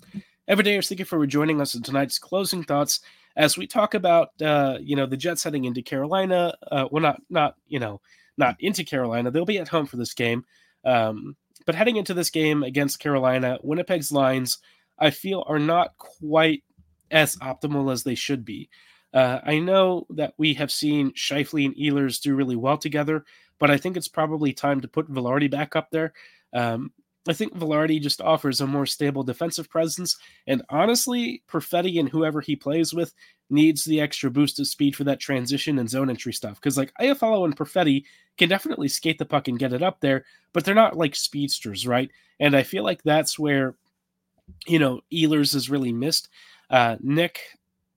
Every 0.48 0.64
day, 0.64 0.80
thank 0.80 0.98
you 0.98 1.04
for 1.04 1.24
joining 1.24 1.60
us 1.60 1.76
in 1.76 1.82
tonight's 1.82 2.18
closing 2.18 2.64
thoughts 2.64 3.00
as 3.36 3.56
we 3.56 3.66
talk 3.68 3.94
about, 3.94 4.30
uh, 4.42 4.76
you 4.80 4.96
know, 4.96 5.06
the 5.06 5.16
Jets 5.16 5.44
heading 5.44 5.66
into 5.66 5.82
Carolina. 5.82 6.54
Uh, 6.70 6.88
well, 6.90 7.00
not, 7.00 7.22
not, 7.30 7.54
you 7.68 7.78
know, 7.78 8.00
not 8.36 8.56
into 8.58 8.82
Carolina. 8.82 9.30
They'll 9.30 9.44
be 9.44 9.58
at 9.58 9.68
home 9.68 9.86
for 9.86 9.96
this 9.96 10.14
game. 10.14 10.44
Um, 10.84 11.36
but 11.64 11.76
heading 11.76 11.96
into 11.96 12.12
this 12.12 12.30
game 12.30 12.64
against 12.64 12.98
Carolina, 12.98 13.58
Winnipeg's 13.62 14.10
lines, 14.10 14.58
I 14.98 15.10
feel, 15.10 15.44
are 15.46 15.60
not 15.60 15.96
quite 15.98 16.64
as 17.12 17.36
optimal 17.36 17.92
as 17.92 18.02
they 18.02 18.16
should 18.16 18.44
be. 18.44 18.68
Uh, 19.14 19.38
I 19.44 19.60
know 19.60 20.06
that 20.10 20.34
we 20.38 20.54
have 20.54 20.72
seen 20.72 21.12
Scheifele 21.12 21.66
and 21.66 21.76
Ehlers 21.76 22.20
do 22.20 22.34
really 22.34 22.56
well 22.56 22.78
together, 22.78 23.24
but 23.60 23.70
I 23.70 23.76
think 23.76 23.96
it's 23.96 24.08
probably 24.08 24.52
time 24.52 24.80
to 24.80 24.88
put 24.88 25.08
Vilardi 25.08 25.48
back 25.48 25.76
up 25.76 25.90
there. 25.92 26.14
Um, 26.52 26.90
I 27.28 27.32
think 27.32 27.54
Vilardi 27.54 28.00
just 28.00 28.20
offers 28.20 28.60
a 28.60 28.66
more 28.66 28.86
stable 28.86 29.22
defensive 29.22 29.70
presence. 29.70 30.16
And 30.46 30.62
honestly, 30.68 31.42
Perfetti 31.48 32.00
and 32.00 32.08
whoever 32.08 32.40
he 32.40 32.56
plays 32.56 32.92
with 32.92 33.14
needs 33.48 33.84
the 33.84 34.00
extra 34.00 34.30
boost 34.30 34.58
of 34.58 34.66
speed 34.66 34.96
for 34.96 35.04
that 35.04 35.20
transition 35.20 35.78
and 35.78 35.88
zone 35.88 36.10
entry 36.10 36.32
stuff. 36.32 36.56
Because 36.56 36.76
like 36.76 36.92
Iafallo 37.00 37.44
and 37.44 37.56
Perfetti 37.56 38.04
can 38.38 38.48
definitely 38.48 38.88
skate 38.88 39.18
the 39.18 39.24
puck 39.24 39.46
and 39.46 39.58
get 39.58 39.72
it 39.72 39.82
up 39.82 40.00
there, 40.00 40.24
but 40.52 40.64
they're 40.64 40.74
not 40.74 40.96
like 40.96 41.14
speedsters, 41.14 41.86
right? 41.86 42.10
And 42.40 42.56
I 42.56 42.64
feel 42.64 42.82
like 42.82 43.02
that's 43.02 43.38
where, 43.38 43.76
you 44.66 44.80
know, 44.80 45.00
Ehlers 45.12 45.54
is 45.54 45.70
really 45.70 45.92
missed. 45.92 46.28
Uh, 46.70 46.96
Nick, 47.00 47.40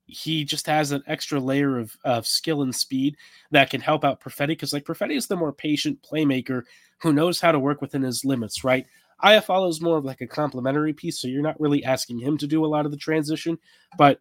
he 0.05 0.43
just 0.43 0.67
has 0.67 0.91
an 0.91 1.01
extra 1.07 1.39
layer 1.39 1.79
of, 1.79 1.97
of 2.03 2.27
skill 2.27 2.61
and 2.61 2.75
speed 2.75 3.17
that 3.49 3.71
can 3.71 3.81
help 3.81 4.05
out 4.05 4.21
Perfetti 4.21 4.49
because 4.49 4.71
like 4.71 4.85
Perfetti 4.85 5.15
is 5.17 5.25
the 5.25 5.35
more 5.35 5.51
patient 5.53 5.99
playmaker 6.03 6.61
who 7.01 7.11
knows 7.11 7.39
how 7.39 7.51
to 7.51 7.59
work 7.59 7.81
within 7.81 8.03
his 8.03 8.23
limits, 8.23 8.63
right? 8.63 8.85
Iafallo 9.23 9.69
is 9.69 9.81
more 9.81 9.97
of 9.97 10.05
like 10.05 10.21
a 10.21 10.27
complementary 10.27 10.93
piece, 10.93 11.19
so 11.19 11.27
you're 11.27 11.41
not 11.41 11.59
really 11.59 11.83
asking 11.83 12.19
him 12.19 12.37
to 12.37 12.47
do 12.47 12.65
a 12.65 12.67
lot 12.67 12.85
of 12.85 12.91
the 12.91 12.97
transition, 12.97 13.57
but 13.97 14.19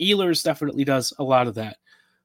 Ehlers 0.00 0.42
definitely 0.42 0.84
does 0.84 1.12
a 1.18 1.24
lot 1.24 1.46
of 1.46 1.54
that. 1.54 1.76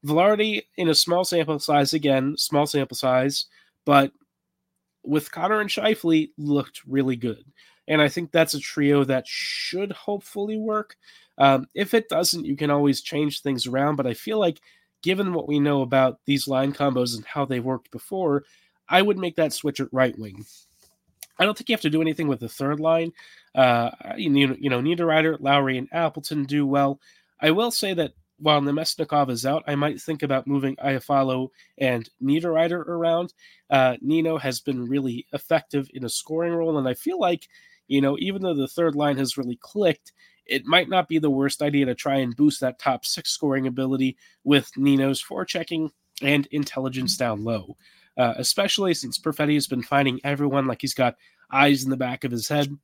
Vilardi 0.05 0.63
in 0.77 0.89
a 0.89 0.95
small 0.95 1.23
sample 1.23 1.59
size, 1.59 1.93
again, 1.93 2.35
small 2.37 2.65
sample 2.65 2.95
size, 2.95 3.45
but 3.85 4.11
with 5.03 5.31
Connor 5.31 5.61
and 5.61 5.69
Scheifele 5.69 6.29
looked 6.37 6.81
really 6.85 7.15
good. 7.15 7.43
And 7.87 8.01
I 8.01 8.09
think 8.09 8.31
that's 8.31 8.53
a 8.53 8.59
trio 8.59 9.03
that 9.05 9.25
should 9.25 9.91
hopefully 9.93 10.57
work. 10.57 10.97
Um, 11.37 11.67
if 11.73 11.93
it 11.93 12.09
doesn't, 12.09 12.45
you 12.45 12.57
can 12.57 12.69
always 12.69 13.01
change 13.01 13.41
things 13.41 13.65
around. 13.65 13.95
But 13.95 14.07
I 14.07 14.13
feel 14.13 14.39
like, 14.39 14.59
given 15.03 15.33
what 15.33 15.47
we 15.47 15.59
know 15.59 15.81
about 15.83 16.19
these 16.25 16.47
line 16.47 16.73
combos 16.73 17.15
and 17.15 17.25
how 17.25 17.45
they've 17.45 17.63
worked 17.63 17.91
before, 17.91 18.43
I 18.89 19.01
would 19.01 19.17
make 19.17 19.37
that 19.37 19.53
switch 19.53 19.79
at 19.79 19.87
right 19.93 20.17
wing. 20.19 20.45
I 21.39 21.45
don't 21.45 21.57
think 21.57 21.69
you 21.69 21.73
have 21.73 21.81
to 21.81 21.89
do 21.89 22.01
anything 22.01 22.27
with 22.27 22.39
the 22.39 22.49
third 22.49 22.79
line. 22.79 23.13
Uh, 23.53 23.91
you, 24.17 24.55
you 24.59 24.69
know, 24.69 24.81
Niederreiter, 24.81 25.37
Lowry, 25.39 25.77
and 25.77 25.87
Appleton 25.91 26.45
do 26.45 26.65
well. 26.65 26.99
I 27.41 27.51
will 27.51 27.71
say 27.71 27.93
that 27.93 28.13
while 28.39 28.61
Namestnikov 28.61 29.29
is 29.29 29.45
out, 29.45 29.63
I 29.67 29.75
might 29.75 29.99
think 29.99 30.23
about 30.23 30.47
moving 30.47 30.75
Iafallo 30.77 31.49
and 31.77 32.09
Niederreiter 32.21 32.85
around. 32.87 33.33
Uh, 33.69 33.97
Nino 34.01 34.37
has 34.37 34.59
been 34.59 34.87
really 34.87 35.25
effective 35.33 35.89
in 35.93 36.05
a 36.05 36.09
scoring 36.09 36.53
role, 36.53 36.77
and 36.77 36.87
I 36.87 36.93
feel 36.93 37.19
like, 37.19 37.47
you 37.87 38.01
know, 38.01 38.15
even 38.19 38.41
though 38.41 38.53
the 38.53 38.67
third 38.67 38.95
line 38.95 39.17
has 39.17 39.37
really 39.37 39.57
clicked, 39.61 40.13
it 40.45 40.65
might 40.65 40.87
not 40.87 41.07
be 41.07 41.19
the 41.19 41.29
worst 41.29 41.61
idea 41.61 41.85
to 41.87 41.95
try 41.95 42.17
and 42.17 42.35
boost 42.35 42.61
that 42.61 42.79
top 42.79 43.05
six 43.05 43.31
scoring 43.31 43.67
ability 43.67 44.17
with 44.43 44.71
Nino's 44.77 45.21
forechecking 45.21 45.89
and 46.21 46.47
intelligence 46.47 47.17
down 47.17 47.43
low 47.43 47.75
uh, 48.17 48.33
especially 48.37 48.93
since 48.93 49.19
Perfetti 49.19 49.53
has 49.53 49.67
been 49.67 49.83
finding 49.83 50.19
everyone 50.23 50.67
like 50.67 50.81
he's 50.81 50.93
got 50.93 51.15
eyes 51.51 51.83
in 51.83 51.89
the 51.89 51.97
back 51.97 52.23
of 52.23 52.31
his 52.31 52.47
head. 52.47 52.75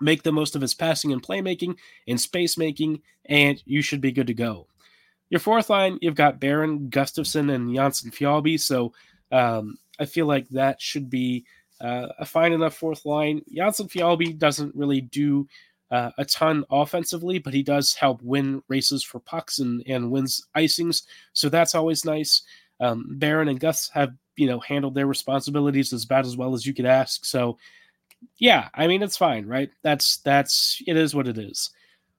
Make 0.00 0.22
the 0.22 0.32
most 0.32 0.56
of 0.56 0.62
his 0.62 0.74
passing 0.74 1.12
and 1.12 1.22
playmaking 1.22 1.76
and 2.08 2.20
space 2.20 2.56
making, 2.56 3.02
and 3.26 3.62
you 3.66 3.82
should 3.82 4.00
be 4.00 4.12
good 4.12 4.26
to 4.28 4.34
go. 4.34 4.66
Your 5.30 5.40
fourth 5.40 5.70
line, 5.70 5.98
you've 6.02 6.14
got 6.14 6.40
Barron, 6.40 6.90
Gustafsson, 6.90 7.52
and 7.54 7.70
Jonsson 7.70 8.12
Fjallby. 8.12 8.60
So 8.60 8.92
um, 9.30 9.78
I 9.98 10.04
feel 10.04 10.26
like 10.26 10.48
that 10.50 10.80
should 10.80 11.08
be 11.08 11.44
uh, 11.80 12.08
a 12.18 12.24
fine 12.24 12.52
enough 12.52 12.74
fourth 12.74 13.06
line. 13.06 13.42
Jonsson 13.56 13.90
Fjallby 13.90 14.38
doesn't 14.38 14.74
really 14.74 15.00
do 15.00 15.48
uh, 15.90 16.10
a 16.18 16.24
ton 16.24 16.64
offensively, 16.70 17.38
but 17.38 17.54
he 17.54 17.62
does 17.62 17.94
help 17.94 18.22
win 18.22 18.62
races 18.68 19.04
for 19.04 19.20
pucks 19.20 19.58
and, 19.58 19.82
and 19.86 20.10
wins 20.10 20.46
icings. 20.56 21.02
So 21.32 21.48
that's 21.48 21.74
always 21.74 22.04
nice. 22.04 22.42
Um, 22.80 23.06
Barron 23.18 23.48
and 23.48 23.60
Gus 23.60 23.88
have 23.90 24.12
you 24.36 24.46
know 24.46 24.60
handled 24.60 24.94
their 24.94 25.06
responsibilities 25.06 25.92
as 25.92 26.04
bad 26.04 26.26
as 26.26 26.36
well 26.36 26.54
as 26.54 26.66
you 26.66 26.74
could 26.74 26.86
ask. 26.86 27.24
So 27.24 27.58
yeah, 28.38 28.68
I 28.74 28.86
mean 28.86 29.02
it's 29.02 29.16
fine, 29.16 29.46
right? 29.46 29.70
That's 29.82 30.18
that's 30.18 30.82
it 30.86 30.96
is 30.96 31.14
what 31.14 31.28
it 31.28 31.38
is. 31.38 31.70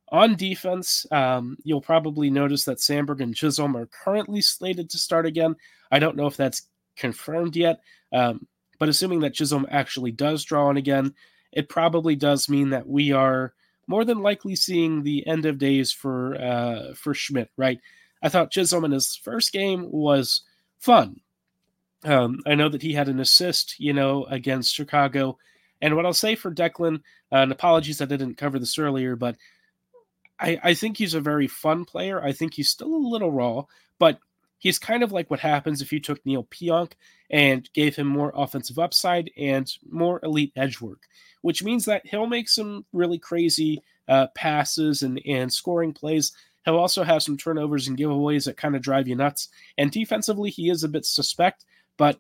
On 0.10 0.36
defense, 0.36 1.08
um, 1.12 1.58
you'll 1.64 1.82
probably 1.82 2.30
notice 2.30 2.66
that 2.66 2.78
Samberg 2.78 3.20
and 3.20 3.36
Chisholm 3.36 3.76
are 3.76 3.88
currently 3.88 4.42
slated 4.42 4.90
to 4.92 5.00
start 5.00 5.26
again. 5.26 5.56
I 5.92 5.98
don't 5.98 6.16
know 6.16 6.28
if 6.28 6.38
that's 6.38 6.68
confirmed 6.96 7.56
yet, 7.56 7.80
um, 8.12 8.46
but 8.78 8.90
assuming 8.90 9.22
that 9.22 9.34
Chisholm 9.34 9.66
actually 9.72 10.12
does 10.12 10.44
draw 10.44 10.68
on 10.68 10.78
again, 10.78 11.16
it 11.52 11.68
probably 11.68 12.16
does 12.16 12.48
mean 12.48 12.70
that 12.70 12.88
we 12.88 13.12
are 13.12 13.54
more 13.88 14.06
than 14.06 14.20
likely 14.20 14.56
seeing 14.56 15.02
the 15.02 15.26
end 15.26 15.46
of 15.46 15.58
days 15.58 15.92
for 15.92 16.36
uh, 16.36 16.94
for 16.94 17.16
Schmidt. 17.16 17.50
Right, 17.58 17.80
I 18.22 18.30
thought 18.30 18.52
Chisholm 18.52 18.86
in 18.86 18.92
his 18.92 19.16
first 19.16 19.52
game 19.52 19.92
was 19.92 20.44
fun. 20.78 21.22
Um, 22.06 22.42
I 22.46 22.56
know 22.56 22.70
that 22.70 22.82
he 22.82 22.94
had 22.94 23.08
an 23.08 23.20
assist, 23.20 23.80
you 23.80 23.94
know, 23.94 24.26
against 24.26 24.74
Chicago. 24.74 25.38
And 25.82 25.96
what 25.96 26.06
I'll 26.06 26.14
say 26.14 26.36
for 26.36 26.54
Declan, 26.54 26.96
uh, 27.32 27.38
and 27.38 27.52
apologies 27.52 28.02
I 28.02 28.06
didn't 28.06 28.36
cover 28.36 28.60
this 28.60 28.78
earlier, 28.78 29.16
but 29.16 29.38
I, 30.40 30.60
I 30.64 30.74
think 30.74 30.98
he's 30.98 31.14
a 31.14 31.22
very 31.22 31.48
fun 31.48 31.86
player. 31.86 32.22
I 32.22 32.32
think 32.32 32.54
he's 32.54 32.70
still 32.70 32.94
a 32.94 33.10
little 33.10 33.32
raw, 33.32 33.64
but 34.00 34.20
he's 34.60 34.80
kind 34.80 35.04
of 35.04 35.12
like 35.12 35.30
what 35.30 35.40
happens 35.40 35.82
if 35.82 35.92
you 35.92 36.00
took 36.00 36.26
Neal 36.26 36.46
Pionk 36.46 36.94
and 37.30 37.70
gave 37.74 37.96
him 37.96 38.08
more 38.08 38.32
offensive 38.36 38.80
upside 38.80 39.30
and 39.38 39.72
more 39.90 40.20
elite 40.24 40.54
edge 40.56 40.80
work, 40.80 41.04
which 41.42 41.64
means 41.64 41.86
that 41.86 42.06
he'll 42.06 42.28
make 42.28 42.48
some 42.48 42.86
really 42.94 43.20
crazy 43.20 43.82
uh, 44.08 44.28
passes 44.36 45.02
and, 45.02 45.22
and 45.26 45.52
scoring 45.52 45.94
plays. 45.94 46.32
He'll 46.66 46.78
also 46.78 47.04
have 47.04 47.24
some 47.24 47.38
turnovers 47.38 47.88
and 47.88 47.98
giveaways 47.98 48.46
that 48.46 48.58
kind 48.58 48.76
of 48.76 48.82
drive 48.82 49.08
you 49.08 49.16
nuts. 49.16 49.50
And 49.78 49.92
defensively, 49.92 50.50
he 50.50 50.70
is 50.70 50.84
a 50.84 50.90
bit 50.90 51.06
suspect, 51.06 51.66
but 51.98 52.20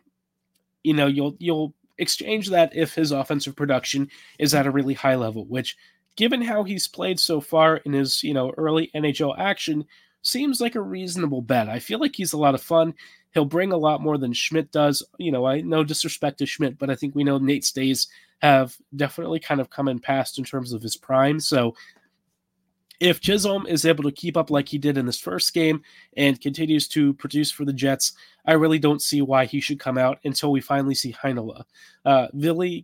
you 0.84 0.94
know 0.94 1.08
you'll 1.08 1.36
you'll 1.40 1.74
exchange 1.98 2.50
that 2.50 2.76
if 2.76 2.94
his 2.96 3.12
offensive 3.12 3.56
production 3.56 4.10
is 4.40 4.54
at 4.54 4.66
a 4.66 4.72
really 4.72 4.94
high 4.94 5.16
level, 5.16 5.46
which 5.46 5.78
given 6.16 6.42
how 6.42 6.64
he's 6.64 6.88
played 6.88 7.20
so 7.20 7.42
far 7.42 7.78
in 7.78 7.94
his, 7.94 8.24
you 8.24 8.34
know, 8.34 8.52
early 8.58 8.92
NHL 8.96 9.38
action, 9.38 9.86
seems 10.22 10.62
like 10.62 10.76
a 10.76 10.82
reasonable 10.82 11.42
bet. 11.42 11.70
I 11.70 11.80
feel 11.80 12.00
like 12.00 12.16
he's 12.16 12.34
a 12.34 12.38
lot 12.38 12.56
of 12.56 12.62
fun. 12.62 12.94
He'll 13.34 13.46
bring 13.46 13.72
a 13.72 13.78
lot 13.78 14.02
more 14.02 14.18
than 14.18 14.34
Schmidt 14.34 14.72
does. 14.72 15.04
You 15.18 15.32
know, 15.32 15.46
I 15.46 15.62
no 15.62 15.84
disrespect 15.84 16.38
to 16.40 16.46
Schmidt, 16.46 16.78
but 16.78 16.90
I 16.90 16.96
think 16.96 17.16
we 17.16 17.24
know 17.24 17.38
Nate's 17.38 17.72
days 17.72 18.08
have 18.40 18.76
definitely 18.96 19.40
kind 19.40 19.60
of 19.60 19.70
come 19.70 19.88
and 19.88 20.02
passed 20.02 20.38
in 20.38 20.44
terms 20.44 20.74
of 20.74 20.82
his 20.82 20.98
prime. 20.98 21.40
So 21.40 21.76
if 23.04 23.20
Chisholm 23.20 23.68
is 23.68 23.84
able 23.84 24.06
to 24.06 24.14
keep 24.14 24.38
up 24.38 24.50
like 24.50 24.70
he 24.70 24.78
did 24.78 24.98
in 24.98 25.06
this 25.06 25.20
first 25.20 25.54
game 25.54 25.82
and 26.16 26.40
continues 26.40 26.88
to 26.88 27.14
produce 27.16 27.52
for 27.52 27.66
the 27.66 27.74
Jets, 27.74 28.14
I 28.46 28.54
really 28.54 28.80
don't 28.80 29.02
see 29.02 29.22
why 29.22 29.44
he 29.44 29.60
should 29.60 29.78
come 29.78 29.98
out 29.98 30.20
until 30.24 30.54
we 30.54 30.62
finally 30.62 30.96
see 30.96 31.12
Heinola. 31.12 31.66
Uh, 32.06 32.28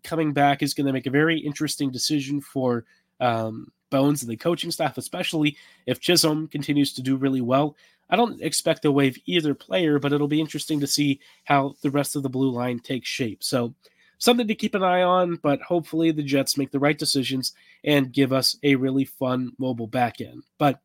coming 0.04 0.34
back 0.34 0.62
is 0.62 0.74
going 0.74 0.88
to 0.88 0.92
make 0.92 1.06
a 1.06 1.10
very 1.10 1.40
interesting 1.40 1.90
decision 1.90 2.42
for 2.42 2.84
um, 3.22 3.72
Bones 3.92 4.22
and 4.22 4.30
the 4.30 4.36
coaching 4.36 4.72
staff, 4.72 4.98
especially 4.98 5.56
if 5.86 6.02
Chisholm 6.02 6.50
continues 6.50 6.92
to 6.96 7.02
do 7.02 7.16
really 7.16 7.42
well. 7.42 7.78
I 8.10 8.18
don't 8.18 8.42
expect 8.42 8.82
to 8.82 8.92
waive 8.92 9.18
either 9.26 9.54
player, 9.54 10.00
but 10.00 10.12
it'll 10.12 10.28
be 10.28 10.42
interesting 10.42 10.82
to 10.82 10.88
see 10.88 11.22
how 11.46 11.76
the 11.82 11.92
rest 11.92 12.18
of 12.18 12.24
the 12.24 12.30
blue 12.30 12.52
line 12.52 12.80
takes 12.80 13.08
shape. 13.08 13.42
So, 13.42 13.74
something 14.20 14.48
to 14.48 14.56
keep 14.56 14.76
an 14.76 14.84
eye 14.84 15.02
on, 15.02 15.38
but 15.38 15.62
hopefully 15.62 16.12
the 16.12 16.24
Jets 16.24 16.58
make 16.58 16.72
the 16.72 16.80
right 16.80 16.98
decisions 16.98 17.54
and 17.84 18.14
give 18.14 18.32
us 18.32 18.58
a 18.64 18.76
really 18.76 19.06
fun 19.06 19.52
mobile 19.58 19.88
back 19.88 20.22
end. 20.22 20.44
But 20.58 20.80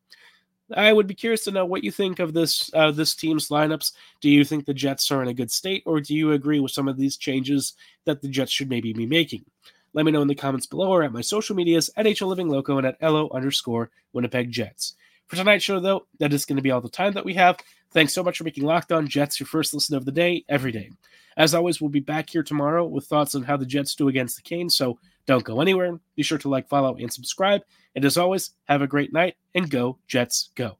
I 0.75 0.91
would 0.91 1.05
be 1.05 1.13
curious 1.13 1.43
to 1.43 1.51
know 1.51 1.65
what 1.65 1.83
you 1.83 1.91
think 1.91 2.19
of 2.19 2.33
this 2.33 2.71
uh, 2.73 2.89
this 2.89 3.13
team's 3.13 3.49
lineups. 3.49 3.91
Do 4.19 4.29
you 4.29 4.43
think 4.43 4.65
the 4.65 4.73
Jets 4.73 5.11
are 5.11 5.21
in 5.21 5.27
a 5.27 5.33
good 5.33 5.51
state, 5.51 5.83
or 5.85 6.01
do 6.01 6.15
you 6.15 6.31
agree 6.31 6.59
with 6.59 6.71
some 6.71 6.87
of 6.87 6.97
these 6.97 7.17
changes 7.17 7.73
that 8.05 8.21
the 8.21 8.27
Jets 8.27 8.51
should 8.51 8.69
maybe 8.69 8.91
be 8.91 9.05
making? 9.05 9.45
Let 9.93 10.05
me 10.05 10.11
know 10.11 10.21
in 10.21 10.27
the 10.27 10.35
comments 10.35 10.65
below 10.65 10.89
or 10.89 11.03
at 11.03 11.13
my 11.13 11.21
social 11.21 11.55
medias 11.55 11.89
at 11.95 12.05
HL 12.05 12.27
Living 12.27 12.49
Loco 12.49 12.77
and 12.77 12.87
at 12.87 13.01
LO 13.01 13.29
underscore 13.31 13.91
Winnipeg 14.11 14.51
Jets. 14.51 14.95
For 15.27 15.35
tonight's 15.35 15.63
show, 15.63 15.79
though, 15.79 16.05
that 16.19 16.33
is 16.33 16.45
going 16.45 16.57
to 16.57 16.61
be 16.61 16.71
all 16.71 16.81
the 16.81 16.89
time 16.89 17.13
that 17.13 17.25
we 17.25 17.33
have. 17.33 17.57
Thanks 17.91 18.13
so 18.13 18.23
much 18.23 18.37
for 18.37 18.43
making 18.43 18.63
Locked 18.63 18.91
On 18.91 19.07
Jets 19.07 19.39
your 19.39 19.47
first 19.47 19.73
listen 19.73 19.95
of 19.95 20.05
the 20.05 20.11
day 20.11 20.43
every 20.49 20.71
day. 20.71 20.91
As 21.37 21.53
always, 21.53 21.81
we'll 21.81 21.89
be 21.89 21.99
back 21.99 22.29
here 22.29 22.43
tomorrow 22.43 22.85
with 22.85 23.07
thoughts 23.07 23.35
on 23.35 23.43
how 23.43 23.57
the 23.57 23.65
Jets 23.65 23.95
do 23.95 24.07
against 24.07 24.35
the 24.35 24.41
Canes, 24.41 24.77
so 24.77 24.99
don't 25.25 25.43
go 25.43 25.61
anywhere. 25.61 25.99
Be 26.15 26.23
sure 26.23 26.37
to 26.37 26.49
like, 26.49 26.67
follow, 26.69 26.95
and 26.95 27.11
subscribe. 27.11 27.61
And 27.95 28.05
as 28.05 28.17
always, 28.17 28.51
have 28.65 28.81
a 28.81 28.87
great 28.87 29.11
night 29.11 29.35
and 29.53 29.69
go, 29.69 29.97
Jets, 30.07 30.51
go. 30.55 30.77